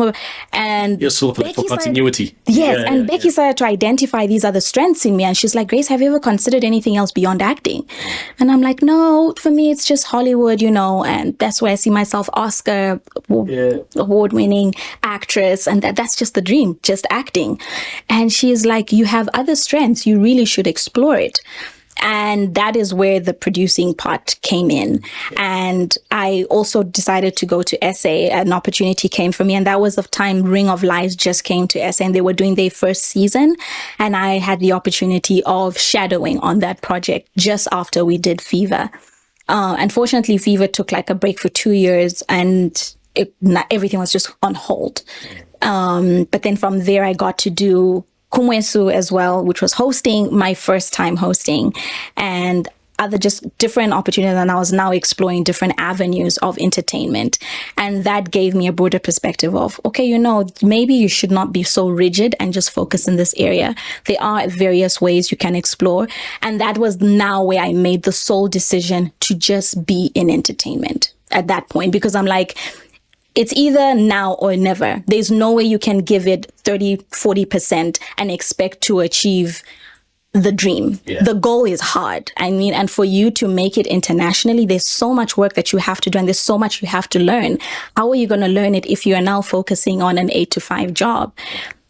And 0.53 1.01
you're 1.01 1.11
sort 1.11 1.38
of 1.38 1.46
for 1.46 1.64
continuity. 1.64 2.27
Started, 2.27 2.59
yes. 2.59 2.79
Yeah, 2.79 2.92
and 2.92 3.01
yeah, 3.01 3.07
Becky 3.07 3.29
yeah. 3.29 3.33
started 3.33 3.57
to 3.59 3.66
identify 3.66 4.27
these 4.27 4.44
other 4.44 4.61
strengths 4.61 5.07
in 5.07 5.16
me. 5.16 5.24
And 5.24 5.37
she's 5.37 5.55
like, 5.55 5.68
Grace, 5.68 5.87
have 5.88 6.03
you 6.03 6.09
ever 6.09 6.20
considered 6.20 6.64
anything 6.64 6.96
else 6.96 7.12
beyond 7.12 7.40
acting? 7.40 7.88
And 8.40 8.51
I'm 8.51 8.61
like, 8.61 8.83
no, 8.83 9.35
for 9.38 9.51
me, 9.51 9.70
it's 9.70 9.85
just 9.85 10.07
Hollywood, 10.07 10.61
you 10.61 10.70
know, 10.70 11.05
and 11.05 11.38
that's 11.38 11.62
where 11.62 11.70
I 11.70 11.77
see 11.77 11.90
myself 11.90 12.29
Oscar 12.33 13.01
award 13.29 14.33
winning 14.33 14.74
actress. 15.05 15.68
And 15.68 15.83
that, 15.83 15.94
that's 15.94 16.16
just 16.16 16.35
the 16.35 16.42
dream, 16.42 16.81
just 16.83 17.07
acting 17.11 17.28
acting. 17.29 17.61
And 18.09 18.33
is 18.43 18.64
like, 18.64 18.93
you 18.93 19.05
have 19.05 19.29
other 19.35 19.55
strengths. 19.55 20.07
You 20.07 20.21
really 20.21 20.45
should 20.45 20.67
explore 20.67 21.17
it. 21.17 21.41
And 22.01 22.55
that 22.55 22.77
is 22.77 22.95
where 22.95 23.19
the 23.19 23.35
producing 23.35 23.93
part 23.93 24.37
came 24.43 24.71
in. 24.71 25.03
And 25.37 25.97
I 26.12 26.47
also 26.49 26.85
decided 26.85 27.37
to 27.37 27.47
go 27.47 27.62
to 27.62 27.93
SA. 27.93 28.09
An 28.09 28.53
opportunity 28.53 29.09
came 29.09 29.33
for 29.33 29.45
me. 29.45 29.55
And 29.57 29.67
that 29.67 29.81
was 29.81 29.97
the 29.97 30.03
time 30.05 30.43
Ring 30.43 30.69
of 30.69 30.85
Lies 30.85 31.17
just 31.17 31.43
came 31.43 31.67
to 31.69 31.93
SA 31.93 32.05
and 32.05 32.14
they 32.14 32.21
were 32.21 32.33
doing 32.33 32.55
their 32.55 32.71
first 32.71 33.03
season. 33.05 33.57
And 33.99 34.14
I 34.14 34.38
had 34.38 34.61
the 34.61 34.73
opportunity 34.73 35.43
of 35.45 35.77
shadowing 35.77 36.38
on 36.38 36.61
that 36.61 36.83
project 36.83 37.29
just 37.37 37.67
after 37.73 38.05
we 38.05 38.17
did 38.17 38.41
Fever. 38.41 38.91
Uh, 39.49 39.75
unfortunately, 39.79 40.38
Fever 40.38 40.69
took 40.69 40.93
like 40.93 41.11
a 41.11 41.17
break 41.17 41.41
for 41.41 41.49
two 41.49 41.73
years 41.73 42.23
and 42.29 42.95
it, 43.17 43.35
not, 43.41 43.67
everything 43.73 43.99
was 43.99 44.12
just 44.12 44.31
on 44.41 44.55
hold. 44.55 45.03
Um, 45.62 46.25
but 46.25 46.42
then 46.42 46.57
from 46.57 46.81
there, 46.81 47.05
I 47.05 47.12
got 47.12 47.38
to 47.38 47.51
do 47.51 48.05
Kumwesu 48.33 48.92
as 48.92 49.11
well, 49.11 49.44
which 49.44 49.62
was 49.62 49.73
hosting 49.73 50.35
my 50.35 50.55
first 50.55 50.92
time 50.92 51.16
hosting 51.16 51.73
and 52.16 52.68
other 52.99 53.16
just 53.16 53.57
different 53.59 53.92
opportunities. 53.92 54.37
And 54.37 54.51
I 54.51 54.57
was 54.57 54.73
now 54.73 54.90
exploring 54.90 55.44
different 55.44 55.75
avenues 55.79 56.37
of 56.38 56.59
entertainment. 56.59 57.38
And 57.77 58.05
that 58.05 58.31
gave 58.31 58.55
me 58.55 58.66
a 58.66 58.73
broader 58.73 58.99
perspective 58.99 59.55
of, 59.55 59.81
okay, 59.85 60.05
you 60.05 60.18
know, 60.18 60.47
maybe 60.62 60.94
you 60.94 61.09
should 61.09 61.31
not 61.31 61.53
be 61.53 61.62
so 61.62 61.88
rigid 61.88 62.35
and 62.40 62.53
just 62.53 62.71
focus 62.71 63.07
in 63.07 63.16
this 63.16 63.35
area. 63.37 63.75
There 64.07 64.21
are 64.21 64.49
various 64.49 65.01
ways 65.01 65.31
you 65.31 65.37
can 65.37 65.55
explore. 65.55 66.09
And 66.42 66.61
that 66.61 66.79
was 66.79 67.01
now 67.01 67.42
where 67.42 67.62
I 67.62 67.73
made 67.73 68.03
the 68.03 68.12
sole 68.12 68.49
decision 68.49 69.12
to 69.21 69.35
just 69.35 69.87
be 69.87 70.11
in 70.14 70.29
entertainment 70.29 71.12
at 71.31 71.47
that 71.47 71.68
point 71.68 71.92
because 71.92 72.14
I'm 72.14 72.27
like, 72.27 72.57
it's 73.38 73.53
either 73.53 73.94
now 73.94 74.33
or 74.35 74.57
never. 74.57 75.01
There's 75.07 75.31
no 75.31 75.53
way 75.53 75.62
you 75.62 75.79
can 75.79 75.98
give 75.98 76.27
it 76.27 76.51
30, 76.64 76.96
40% 76.96 78.01
and 78.18 78.33
expect 78.33 78.81
to 78.81 78.98
achieve 78.98 79.62
the 80.33 80.51
dream. 80.51 80.98
Yeah. 81.07 81.22
The 81.22 81.35
goal 81.35 81.64
is 81.64 81.81
hard. 81.81 82.33
I 82.37 82.51
mean, 82.51 82.74
and 82.74 82.90
for 82.90 83.05
you 83.05 83.31
to 83.31 83.46
make 83.46 83.79
it 83.79 83.87
internationally, 83.87 84.66
there's 84.66 84.88
so 84.88 85.14
much 85.14 85.37
work 85.37 85.55
that 85.55 85.72
you 85.72 85.79
have 85.79 86.01
to 86.01 86.11
do 86.11 86.18
and 86.18 86.27
there's 86.27 86.40
so 86.40 86.59
much 86.59 86.83
you 86.83 86.88
have 86.88 87.09
to 87.11 87.20
learn. 87.20 87.59
How 87.96 88.11
are 88.11 88.16
you 88.16 88.27
going 88.27 88.40
to 88.40 88.48
learn 88.48 88.74
it 88.74 88.85
if 88.87 89.07
you 89.07 89.14
are 89.14 89.22
now 89.22 89.40
focusing 89.40 90.03
on 90.03 90.18
an 90.18 90.33
eight 90.33 90.51
to 90.51 90.61
five 90.61 90.92
job? 90.92 91.33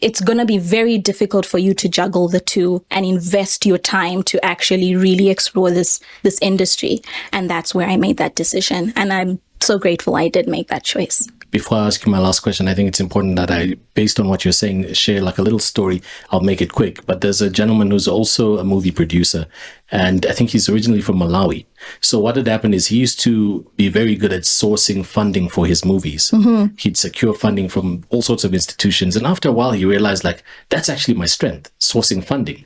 It's 0.02 0.20
going 0.20 0.38
to 0.38 0.44
be 0.44 0.58
very 0.58 0.98
difficult 0.98 1.46
for 1.46 1.56
you 1.56 1.72
to 1.72 1.88
juggle 1.88 2.28
the 2.28 2.40
two 2.40 2.84
and 2.90 3.06
invest 3.06 3.64
your 3.64 3.78
time 3.78 4.22
to 4.24 4.44
actually 4.44 4.94
really 4.94 5.30
explore 5.30 5.70
this, 5.70 5.98
this 6.22 6.38
industry. 6.42 7.00
And 7.32 7.48
that's 7.48 7.74
where 7.74 7.88
I 7.88 7.96
made 7.96 8.18
that 8.18 8.34
decision. 8.34 8.92
And 8.96 9.14
I'm 9.14 9.40
so 9.60 9.78
grateful 9.78 10.14
I 10.14 10.28
did 10.28 10.46
make 10.46 10.68
that 10.68 10.84
choice 10.84 11.26
before 11.50 11.78
I 11.78 11.86
ask 11.86 12.04
you 12.04 12.12
my 12.12 12.18
last 12.18 12.40
question, 12.40 12.68
I 12.68 12.74
think 12.74 12.88
it's 12.88 13.00
important 13.00 13.36
that 13.36 13.50
I, 13.50 13.74
based 13.94 14.20
on 14.20 14.28
what 14.28 14.44
you're 14.44 14.52
saying, 14.52 14.92
share 14.92 15.22
like 15.22 15.38
a 15.38 15.42
little 15.42 15.58
story. 15.58 16.02
I'll 16.30 16.40
make 16.40 16.60
it 16.60 16.72
quick. 16.72 17.04
But 17.06 17.20
there's 17.20 17.40
a 17.40 17.50
gentleman 17.50 17.90
who's 17.90 18.08
also 18.08 18.58
a 18.58 18.64
movie 18.64 18.90
producer, 18.90 19.46
and 19.90 20.26
I 20.26 20.32
think 20.32 20.50
he's 20.50 20.68
originally 20.68 21.00
from 21.00 21.16
Malawi. 21.16 21.64
So 22.00 22.18
what 22.18 22.36
had 22.36 22.46
happened 22.46 22.74
is 22.74 22.88
he 22.88 22.98
used 22.98 23.20
to 23.20 23.70
be 23.76 23.88
very 23.88 24.14
good 24.14 24.32
at 24.32 24.42
sourcing 24.42 25.04
funding 25.04 25.48
for 25.48 25.66
his 25.66 25.84
movies. 25.84 26.30
Mm-hmm. 26.30 26.74
He'd 26.76 26.96
secure 26.96 27.32
funding 27.32 27.68
from 27.68 28.04
all 28.10 28.22
sorts 28.22 28.44
of 28.44 28.52
institutions, 28.52 29.16
and 29.16 29.26
after 29.26 29.48
a 29.48 29.52
while, 29.52 29.72
he 29.72 29.84
realized 29.84 30.24
like 30.24 30.42
that's 30.68 30.88
actually 30.88 31.14
my 31.14 31.26
strength, 31.26 31.70
sourcing 31.78 32.22
funding. 32.22 32.64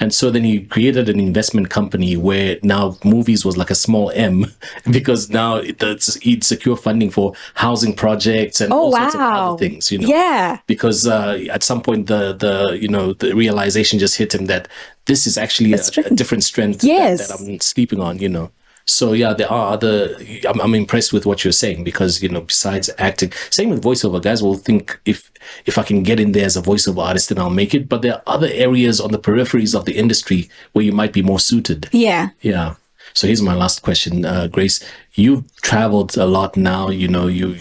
And 0.00 0.12
so 0.12 0.30
then 0.30 0.44
he 0.44 0.64
created 0.64 1.08
an 1.08 1.20
investment 1.20 1.70
company 1.70 2.16
where 2.16 2.58
now 2.62 2.96
movies 3.04 3.44
was 3.44 3.56
like 3.56 3.70
a 3.70 3.74
small 3.74 4.10
M 4.14 4.46
because 4.90 5.30
now 5.30 5.56
it, 5.56 5.82
he'd 6.22 6.44
secure 6.44 6.76
funding 6.76 7.10
for 7.10 7.34
housing 7.54 7.94
projects 7.94 8.60
and 8.60 8.72
oh, 8.72 8.76
all 8.76 8.90
wow. 8.92 8.98
sorts 8.98 9.14
of 9.14 9.20
other 9.20 9.58
things, 9.58 9.92
you 9.92 9.98
know. 9.98 10.08
Yeah. 10.08 10.58
Because 10.66 11.06
uh, 11.06 11.44
at 11.50 11.62
some 11.62 11.82
point 11.82 12.06
the 12.06 12.32
the 12.32 12.78
you 12.80 12.88
know 12.88 13.12
the 13.14 13.34
realization 13.34 13.98
just 13.98 14.16
hit 14.16 14.34
him 14.34 14.46
that 14.46 14.68
this 15.06 15.26
is 15.26 15.36
actually 15.36 15.72
a, 15.72 15.80
a, 16.06 16.14
different 16.14 16.44
strength 16.44 16.82
yes. 16.82 17.28
that, 17.28 17.38
that 17.38 17.44
I'm 17.44 17.60
sleeping 17.60 18.00
on, 18.00 18.18
you 18.18 18.28
know. 18.28 18.50
So 18.86 19.12
yeah, 19.12 19.32
there 19.32 19.50
are 19.50 19.72
other. 19.72 20.14
I'm, 20.46 20.60
I'm, 20.60 20.74
impressed 20.74 21.12
with 21.12 21.24
what 21.24 21.42
you're 21.42 21.52
saying 21.52 21.84
because 21.84 22.22
you 22.22 22.28
know, 22.28 22.42
besides 22.42 22.90
acting, 22.98 23.32
same 23.48 23.70
with 23.70 23.82
voiceover. 23.82 24.20
Guys 24.20 24.42
will 24.42 24.56
think 24.56 25.00
if 25.06 25.32
if 25.64 25.78
I 25.78 25.82
can 25.82 26.02
get 26.02 26.20
in 26.20 26.32
there 26.32 26.44
as 26.44 26.56
a 26.56 26.62
voiceover 26.62 27.02
artist, 27.02 27.30
then 27.30 27.38
I'll 27.38 27.48
make 27.48 27.74
it. 27.74 27.88
But 27.88 28.02
there 28.02 28.16
are 28.16 28.22
other 28.26 28.48
areas 28.52 29.00
on 29.00 29.10
the 29.10 29.18
peripheries 29.18 29.74
of 29.74 29.86
the 29.86 29.96
industry 29.96 30.50
where 30.72 30.84
you 30.84 30.92
might 30.92 31.14
be 31.14 31.22
more 31.22 31.40
suited. 31.40 31.88
Yeah. 31.92 32.30
Yeah. 32.42 32.74
So 33.14 33.26
here's 33.26 33.42
my 33.42 33.54
last 33.54 33.82
question, 33.82 34.24
uh, 34.24 34.48
Grace. 34.48 34.84
You've 35.14 35.44
traveled 35.62 36.16
a 36.16 36.26
lot 36.26 36.56
now. 36.56 36.90
You 36.90 37.08
know, 37.08 37.26
you 37.26 37.56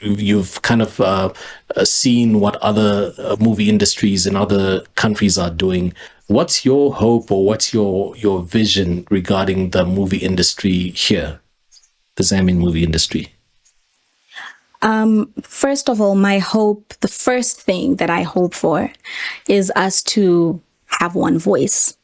you've 0.00 0.62
kind 0.62 0.82
of 0.82 1.00
uh, 1.00 1.32
uh 1.76 1.84
seen 1.84 2.40
what 2.40 2.56
other 2.56 3.12
uh, 3.18 3.36
movie 3.38 3.68
industries 3.68 4.26
in 4.26 4.36
other 4.36 4.80
countries 4.94 5.36
are 5.36 5.50
doing. 5.50 5.92
What's 6.32 6.64
your 6.64 6.94
hope 6.94 7.30
or 7.30 7.44
what's 7.44 7.74
your 7.74 8.16
your 8.16 8.40
vision 8.40 9.06
regarding 9.10 9.70
the 9.70 9.84
movie 9.84 10.16
industry 10.16 10.88
here, 10.96 11.40
the 12.16 12.22
Zambian 12.22 12.56
movie 12.56 12.82
industry? 12.82 13.34
Um, 14.80 15.30
first 15.42 15.90
of 15.90 16.00
all, 16.00 16.14
my 16.14 16.38
hope, 16.38 16.94
the 17.00 17.08
first 17.08 17.60
thing 17.60 17.96
that 17.96 18.08
I 18.08 18.22
hope 18.22 18.54
for 18.54 18.90
is 19.46 19.70
us 19.76 20.02
to 20.14 20.58
have 20.86 21.14
one 21.14 21.38
voice. 21.38 21.98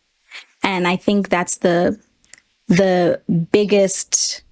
And 0.63 0.87
I 0.87 0.97
think 0.97 1.31
that's 1.31 1.57
the 1.59 1.99
the 2.69 3.23
biggest 3.51 4.43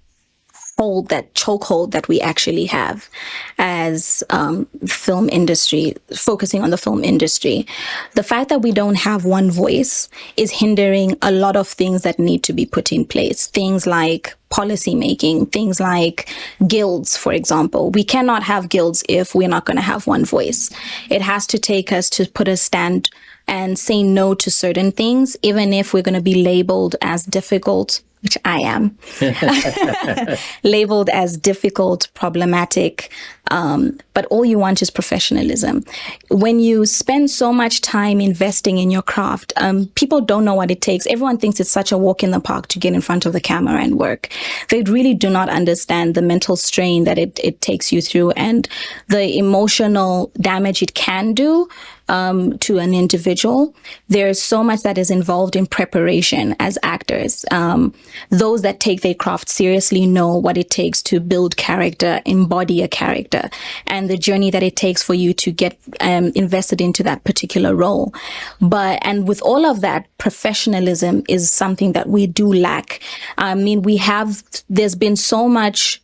hold 0.77 1.09
that 1.09 1.33
chokehold 1.33 1.91
that 1.91 2.07
we 2.07 2.21
actually 2.21 2.65
have 2.65 3.09
as 3.57 4.23
um, 4.29 4.65
film 4.85 5.27
industry 5.29 5.95
focusing 6.15 6.61
on 6.61 6.69
the 6.69 6.77
film 6.77 7.03
industry. 7.03 7.65
The 8.13 8.23
fact 8.23 8.49
that 8.49 8.61
we 8.61 8.71
don't 8.71 8.95
have 8.95 9.25
one 9.25 9.49
voice 9.49 10.07
is 10.37 10.51
hindering 10.51 11.17
a 11.21 11.31
lot 11.31 11.55
of 11.55 11.67
things 11.67 12.03
that 12.03 12.19
need 12.19 12.43
to 12.43 12.53
be 12.53 12.65
put 12.65 12.91
in 12.91 13.05
place. 13.05 13.47
Things 13.47 13.87
like 13.87 14.35
policy 14.49 14.93
making 14.93 15.47
things 15.47 15.79
like 15.79 16.29
guilds 16.67 17.17
for 17.17 17.33
example. 17.33 17.89
We 17.89 18.03
cannot 18.03 18.43
have 18.43 18.69
guilds 18.69 19.03
if 19.09 19.33
we're 19.33 19.49
not 19.49 19.65
going 19.65 19.77
to 19.77 19.81
have 19.83 20.05
one 20.05 20.25
voice. 20.25 20.69
It 21.09 21.21
has 21.21 21.47
to 21.47 21.57
take 21.57 21.91
us 21.91 22.09
to 22.11 22.27
put 22.27 22.47
a 22.47 22.55
stand 22.55 23.09
and 23.47 23.79
say 23.79 24.03
no 24.03 24.35
to 24.35 24.51
certain 24.51 24.91
things 24.91 25.35
even 25.41 25.73
if 25.73 25.93
we're 25.93 26.03
going 26.03 26.15
to 26.15 26.21
be 26.21 26.43
labeled 26.43 26.95
as 27.01 27.25
difficult 27.25 28.01
which 28.21 28.37
I 28.45 28.59
am, 28.59 28.97
labeled 30.63 31.09
as 31.09 31.37
difficult, 31.37 32.07
problematic. 32.13 33.11
Um, 33.49 33.97
but 34.13 34.25
all 34.25 34.43
you 34.43 34.59
want 34.59 34.81
is 34.81 34.89
professionalism. 34.89 35.85
When 36.29 36.59
you 36.59 36.85
spend 36.85 37.29
so 37.29 37.53
much 37.53 37.79
time 37.81 38.19
investing 38.19 38.77
in 38.77 38.91
your 38.91 39.01
craft, 39.01 39.53
um, 39.55 39.85
people 39.95 40.19
don't 40.19 40.43
know 40.43 40.55
what 40.55 40.71
it 40.71 40.81
takes. 40.81 41.07
Everyone 41.07 41.37
thinks 41.37 41.59
it's 41.59 41.69
such 41.69 41.91
a 41.91 41.97
walk 41.97 42.23
in 42.23 42.31
the 42.31 42.41
park 42.41 42.67
to 42.67 42.79
get 42.79 42.93
in 42.93 43.01
front 43.01 43.25
of 43.25 43.31
the 43.31 43.39
camera 43.39 43.79
and 43.81 43.97
work. 43.97 44.29
They 44.69 44.81
really 44.83 45.13
do 45.13 45.29
not 45.29 45.47
understand 45.47 46.15
the 46.15 46.21
mental 46.21 46.57
strain 46.57 47.05
that 47.05 47.17
it, 47.17 47.39
it 47.41 47.61
takes 47.61 47.91
you 47.91 48.01
through 48.01 48.31
and 48.31 48.67
the 49.07 49.37
emotional 49.37 50.31
damage 50.41 50.81
it 50.81 50.93
can 50.93 51.33
do 51.33 51.69
um, 52.09 52.57
to 52.59 52.77
an 52.79 52.93
individual. 52.93 53.75
There's 54.07 54.41
so 54.41 54.63
much 54.63 54.81
that 54.81 54.97
is 54.97 55.09
involved 55.09 55.55
in 55.55 55.65
preparation 55.65 56.55
as 56.59 56.77
actors. 56.83 57.45
Um, 57.51 57.93
those 58.29 58.61
that 58.61 58.79
take 58.79 59.01
their 59.01 59.13
craft 59.13 59.49
seriously 59.49 60.05
know 60.05 60.35
what 60.35 60.57
it 60.57 60.69
takes 60.69 61.01
to 61.03 61.19
build 61.19 61.57
character, 61.57 62.21
embody 62.25 62.81
a 62.81 62.87
character, 62.87 63.49
and 63.85 64.09
the 64.09 64.17
journey 64.17 64.51
that 64.51 64.63
it 64.63 64.75
takes 64.75 65.03
for 65.03 65.13
you 65.13 65.33
to 65.33 65.51
get 65.51 65.77
um, 65.99 66.31
invested 66.35 66.81
into 66.81 67.03
that 67.03 67.23
particular 67.23 67.75
role. 67.75 68.13
But 68.61 68.99
and 69.01 69.27
with 69.27 69.41
all 69.41 69.65
of 69.65 69.81
that, 69.81 70.07
professionalism 70.17 71.23
is 71.27 71.51
something 71.51 71.93
that 71.93 72.09
we 72.09 72.27
do 72.27 72.51
lack. 72.53 73.01
I 73.37 73.55
mean, 73.55 73.81
we 73.81 73.97
have. 73.97 74.43
There's 74.69 74.95
been 74.95 75.15
so 75.15 75.47
much 75.47 76.01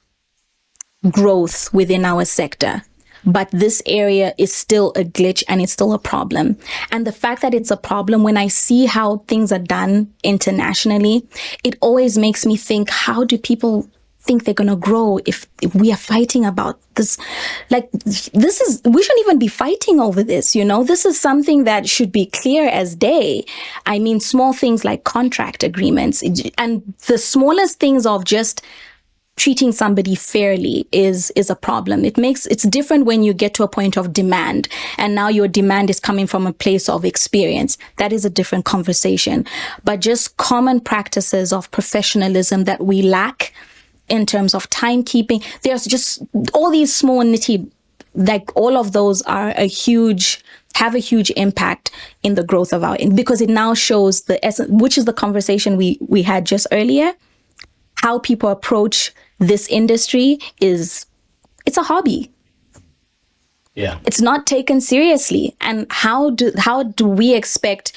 growth 1.11 1.73
within 1.73 2.05
our 2.05 2.23
sector 2.25 2.83
but 3.25 3.49
this 3.51 3.81
area 3.85 4.33
is 4.37 4.53
still 4.53 4.91
a 4.95 5.03
glitch 5.03 5.43
and 5.47 5.61
it's 5.61 5.73
still 5.73 5.93
a 5.93 5.99
problem. 5.99 6.57
And 6.91 7.07
the 7.07 7.11
fact 7.11 7.41
that 7.41 7.53
it's 7.53 7.71
a 7.71 7.77
problem, 7.77 8.23
when 8.23 8.37
I 8.37 8.47
see 8.47 8.85
how 8.85 9.17
things 9.27 9.51
are 9.51 9.59
done 9.59 10.13
internationally, 10.23 11.27
it 11.63 11.77
always 11.81 12.17
makes 12.17 12.45
me 12.45 12.57
think, 12.57 12.89
how 12.89 13.23
do 13.23 13.37
people 13.37 13.87
think 14.23 14.45
they're 14.45 14.53
going 14.53 14.69
to 14.69 14.75
grow 14.75 15.19
if, 15.25 15.45
if, 15.61 15.75
we 15.75 15.91
are 15.91 15.97
fighting 15.97 16.45
about 16.45 16.79
this? 16.95 17.17
Like 17.69 17.91
this 17.91 18.61
is 18.61 18.81
we 18.85 19.03
shouldn't 19.03 19.25
even 19.25 19.37
be 19.37 19.49
fighting 19.49 19.99
over 19.99 20.23
this 20.23 20.55
you 20.55 20.63
know? 20.63 20.83
This 20.83 21.05
is 21.05 21.19
something 21.19 21.65
that 21.65 21.89
should 21.89 22.11
be 22.11 22.27
clear 22.27 22.69
as 22.69 22.95
day. 22.95 23.43
I 23.85 23.99
mean 23.99 24.21
small 24.21 24.53
things 24.53 24.85
like 24.85 25.03
contract 25.03 25.61
agreements 25.61 26.23
and 26.57 26.93
the 27.07 27.17
smallest 27.17 27.81
things 27.81 28.05
of 28.05 28.23
just 28.23 28.61
treating 29.35 29.71
somebody 29.71 30.15
fairly 30.15 30.87
is 30.91 31.31
is 31.35 31.49
a 31.49 31.55
problem. 31.55 32.05
It 32.05 32.17
makes 32.17 32.45
it's 32.47 32.63
different 32.63 33.05
when 33.05 33.23
you 33.23 33.33
get 33.33 33.53
to 33.55 33.63
a 33.63 33.67
point 33.67 33.97
of 33.97 34.13
demand 34.13 34.67
and 34.97 35.15
now 35.15 35.27
your 35.27 35.47
demand 35.47 35.89
is 35.89 35.99
coming 35.99 36.27
from 36.27 36.45
a 36.45 36.53
place 36.53 36.87
of 36.87 37.03
experience. 37.03 37.77
That 37.97 38.13
is 38.13 38.25
a 38.25 38.29
different 38.29 38.65
conversation. 38.65 39.45
But 39.83 40.01
just 40.01 40.37
common 40.37 40.79
practices 40.81 41.51
of 41.51 41.71
professionalism 41.71 42.65
that 42.65 42.85
we 42.85 43.01
lack 43.01 43.53
in 44.09 44.25
terms 44.25 44.53
of 44.53 44.69
timekeeping 44.69 45.43
there's 45.61 45.85
just 45.85 46.21
all 46.53 46.69
these 46.69 46.93
small 46.93 47.23
nitty 47.23 47.69
like 48.15 48.55
all 48.55 48.77
of 48.77 48.91
those 48.91 49.21
are 49.23 49.49
a 49.51 49.65
huge 49.65 50.43
have 50.75 50.93
a 50.93 50.99
huge 50.99 51.31
impact 51.31 51.91
in 52.21 52.35
the 52.35 52.43
growth 52.43 52.73
of 52.73 52.83
our 52.83 52.97
because 53.15 53.41
it 53.41 53.49
now 53.49 53.73
shows 53.73 54.23
the 54.23 54.43
essence 54.45 54.69
which 54.69 54.97
is 54.97 55.05
the 55.05 55.13
conversation 55.13 55.77
we 55.77 55.97
we 56.01 56.21
had 56.21 56.45
just 56.45 56.67
earlier 56.71 57.13
how 57.97 58.19
people 58.19 58.49
approach 58.49 59.13
this 59.39 59.67
industry 59.67 60.39
is 60.59 61.05
it's 61.65 61.77
a 61.77 61.83
hobby. 61.83 62.31
Yeah. 63.75 63.99
It's 64.05 64.21
not 64.21 64.45
taken 64.45 64.81
seriously. 64.81 65.55
And 65.61 65.87
how 65.89 66.31
do 66.31 66.51
how 66.57 66.83
do 66.83 67.07
we 67.07 67.33
expect 67.33 67.93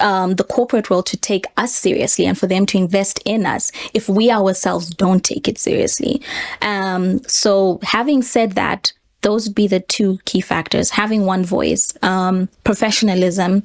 um, 0.00 0.34
the 0.34 0.44
corporate 0.44 0.90
world 0.90 1.06
to 1.06 1.16
take 1.16 1.46
us 1.56 1.74
seriously 1.74 2.26
and 2.26 2.38
for 2.38 2.46
them 2.46 2.66
to 2.66 2.78
invest 2.78 3.20
in 3.24 3.46
us 3.46 3.72
if 3.94 4.08
we 4.08 4.30
ourselves 4.30 4.90
don't 4.90 5.24
take 5.24 5.48
it 5.48 5.58
seriously. 5.58 6.20
Um, 6.62 7.22
so, 7.24 7.80
having 7.82 8.22
said 8.22 8.52
that, 8.52 8.92
those 9.22 9.48
would 9.48 9.54
be 9.54 9.66
the 9.66 9.80
two 9.80 10.18
key 10.24 10.40
factors 10.40 10.90
having 10.90 11.24
one 11.24 11.44
voice, 11.44 11.96
um, 12.02 12.48
professionalism. 12.64 13.62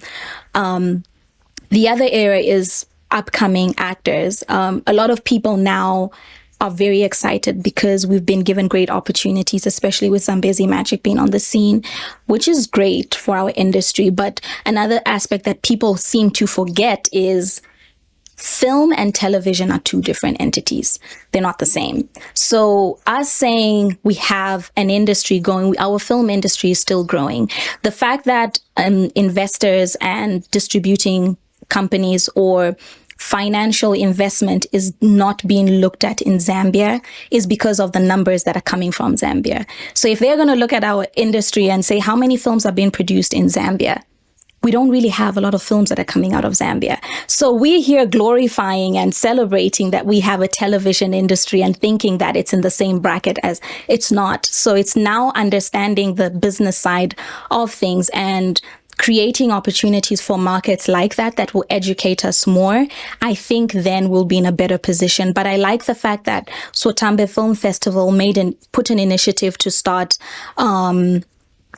Um, 0.55 1.03
the 1.69 1.87
other 1.87 2.07
area 2.09 2.41
is 2.41 2.85
upcoming 3.11 3.75
actors. 3.77 4.43
Um, 4.47 4.83
a 4.87 4.93
lot 4.93 5.09
of 5.09 5.23
people 5.23 5.57
now 5.57 6.11
are 6.61 6.71
very 6.71 7.01
excited 7.01 7.63
because 7.63 8.05
we've 8.05 8.25
been 8.25 8.43
given 8.43 8.67
great 8.67 8.89
opportunities, 8.89 9.65
especially 9.65 10.09
with 10.09 10.23
Zambezi 10.23 10.67
Magic 10.67 11.01
being 11.01 11.17
on 11.17 11.31
the 11.31 11.39
scene, 11.39 11.83
which 12.27 12.47
is 12.47 12.67
great 12.67 13.15
for 13.15 13.35
our 13.35 13.51
industry. 13.55 14.11
But 14.11 14.39
another 14.65 15.01
aspect 15.05 15.43
that 15.45 15.63
people 15.63 15.97
seem 15.97 16.29
to 16.31 16.45
forget 16.45 17.09
is 17.11 17.61
film 18.37 18.93
and 18.93 19.13
television 19.13 19.71
are 19.71 19.79
two 19.79 20.01
different 20.01 20.39
entities. 20.39 20.99
They're 21.31 21.41
not 21.41 21.59
the 21.59 21.65
same. 21.65 22.09
So 22.35 22.99
us 23.07 23.31
saying 23.31 23.97
we 24.03 24.13
have 24.15 24.71
an 24.77 24.89
industry 24.89 25.39
going, 25.39 25.75
our 25.79 25.99
film 25.99 26.29
industry 26.29 26.71
is 26.71 26.79
still 26.79 27.03
growing. 27.03 27.49
The 27.81 27.91
fact 27.91 28.25
that 28.25 28.59
um, 28.77 29.11
investors 29.15 29.95
and 29.99 30.49
distributing 30.51 31.37
companies 31.69 32.29
or 32.35 32.75
financial 33.21 33.93
investment 33.93 34.65
is 34.71 34.93
not 34.99 35.45
being 35.47 35.67
looked 35.79 36.03
at 36.03 36.23
in 36.23 36.37
Zambia 36.37 37.05
is 37.29 37.45
because 37.45 37.79
of 37.79 37.91
the 37.91 37.99
numbers 37.99 38.45
that 38.45 38.57
are 38.57 38.61
coming 38.61 38.91
from 38.91 39.13
Zambia. 39.15 39.67
So 39.93 40.07
if 40.07 40.17
they're 40.17 40.35
going 40.35 40.47
to 40.47 40.55
look 40.55 40.73
at 40.73 40.83
our 40.83 41.05
industry 41.15 41.69
and 41.69 41.85
say 41.85 41.99
how 41.99 42.15
many 42.15 42.35
films 42.35 42.65
are 42.65 42.71
being 42.71 42.89
produced 42.89 43.35
in 43.35 43.45
Zambia, 43.45 44.01
we 44.63 44.71
don't 44.71 44.89
really 44.89 45.09
have 45.09 45.37
a 45.37 45.41
lot 45.41 45.53
of 45.53 45.61
films 45.61 45.89
that 45.89 45.99
are 45.99 46.03
coming 46.03 46.33
out 46.33 46.45
of 46.45 46.53
Zambia. 46.53 46.99
So 47.27 47.53
we're 47.53 47.81
here 47.81 48.05
glorifying 48.05 48.97
and 48.97 49.13
celebrating 49.13 49.91
that 49.91 50.05
we 50.05 50.19
have 50.21 50.41
a 50.41 50.47
television 50.47 51.13
industry 51.13 51.61
and 51.61 51.77
thinking 51.77 52.17
that 52.17 52.35
it's 52.35 52.53
in 52.53 52.61
the 52.61 52.69
same 52.69 52.99
bracket 52.99 53.37
as 53.43 53.61
it's 53.87 54.11
not. 54.11 54.47
So 54.47 54.75
it's 54.75 54.95
now 54.95 55.31
understanding 55.35 56.15
the 56.15 56.31
business 56.31 56.77
side 56.77 57.15
of 57.51 57.71
things 57.71 58.09
and 58.13 58.61
creating 59.01 59.51
opportunities 59.51 60.21
for 60.21 60.37
markets 60.37 60.87
like 60.87 61.15
that 61.15 61.35
that 61.35 61.55
will 61.55 61.65
educate 61.71 62.23
us 62.23 62.45
more, 62.45 62.85
I 63.19 63.33
think 63.33 63.73
then 63.73 64.09
we'll 64.09 64.25
be 64.25 64.37
in 64.37 64.45
a 64.45 64.51
better 64.51 64.77
position. 64.77 65.33
But 65.33 65.47
I 65.47 65.55
like 65.55 65.85
the 65.85 65.95
fact 65.95 66.25
that 66.25 66.49
Sotambe 66.71 67.27
Film 67.27 67.55
Festival 67.55 68.11
made 68.11 68.37
and 68.37 68.55
put 68.73 68.91
an 68.91 68.99
initiative 68.99 69.57
to 69.57 69.71
start. 69.71 70.19
Um, 70.57 71.23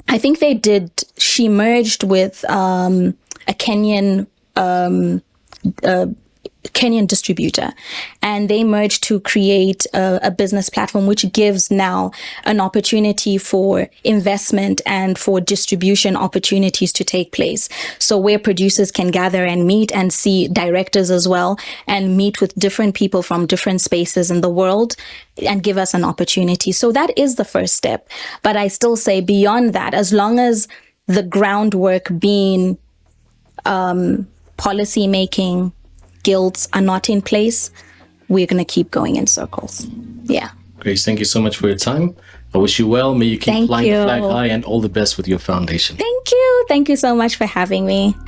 I 0.09 0.17
think 0.17 0.39
they 0.39 0.53
did. 0.53 0.91
She 1.17 1.47
merged 1.47 2.03
with 2.03 2.43
um, 2.49 3.15
a 3.47 3.53
Kenyan 3.53 4.28
um, 4.57 5.21
uh, 5.82 6.07
Kenyan 6.70 7.07
distributor, 7.07 7.74
and 8.22 8.49
they 8.49 8.64
merged 8.64 9.03
to 9.03 9.20
create 9.20 9.86
a, 9.93 10.28
a, 10.28 10.32
business 10.32 10.70
platform 10.70 11.07
which 11.07 11.32
gives 11.34 11.70
now 11.70 12.11
an 12.45 12.59
opportunity 12.59 13.38
for 13.38 13.89
investment 14.03 14.82
and 14.86 15.18
for 15.20 15.41
distribution 15.41 16.16
opportunities 16.16 16.93
to 16.93 17.03
take 17.03 17.32
place. 17.32 17.68
So 17.99 18.18
where 18.18 18.39
producers 18.39 18.91
can 18.91 19.11
gather 19.11 19.43
and 19.45 19.68
meet 19.68 19.91
and 19.91 20.14
see 20.14 20.47
directors 20.47 21.11
as 21.11 21.28
well 21.28 21.59
and 21.86 22.18
meet 22.18 22.39
with 22.39 22.55
different 22.55 22.95
people 22.95 23.22
from 23.22 23.45
different 23.45 23.82
spaces 23.82 24.32
in 24.32 24.41
the 24.41 24.49
world 24.49 24.95
and 25.45 25.64
give 25.64 25.78
us 25.78 25.93
an 25.93 26.03
opportunity. 26.03 26.72
So 26.72 26.91
that 26.91 27.16
is 27.18 27.36
the 27.36 27.45
first 27.45 27.76
step. 27.76 28.07
But 28.41 28.55
I 28.55 28.68
still 28.68 28.95
say 28.95 29.20
beyond 29.22 29.74
that, 29.74 29.93
as 29.93 30.14
long 30.14 30.39
as 30.39 30.68
the 31.07 31.24
groundwork 31.24 32.07
being 32.18 32.78
um, 33.66 34.28
policy 34.57 35.07
making, 35.07 35.74
guilds 36.24 36.67
are 36.74 36.82
not 36.82 37.09
in 37.09 37.21
place, 37.21 37.71
we're 38.30 38.47
going 38.47 38.63
to 38.63 38.74
keep 38.74 38.91
going 38.91 39.15
in 39.15 39.28
circles. 39.28 39.88
Yeah. 40.24 40.49
Grace, 40.80 41.05
thank 41.05 41.19
you 41.19 41.26
so 41.26 41.41
much 41.41 41.57
for 41.57 41.67
your 41.67 41.78
time. 41.78 42.15
I 42.53 42.57
wish 42.57 42.78
you 42.78 42.88
well. 42.88 43.15
May 43.15 43.26
you 43.26 43.38
keep 43.38 43.53
thank 43.53 43.67
flying 43.67 43.88
you. 43.88 43.97
the 43.97 44.03
flag 44.03 44.21
high 44.21 44.45
and 44.47 44.63
all 44.65 44.82
the 44.82 44.89
best 44.89 45.17
with 45.17 45.28
your 45.28 45.39
foundation. 45.39 45.97
Thank 45.97 46.32
you. 46.32 46.65
Thank 46.67 46.89
you 46.89 46.95
so 46.95 47.15
much 47.15 47.36
for 47.36 47.45
having 47.45 47.86
me. 47.86 48.15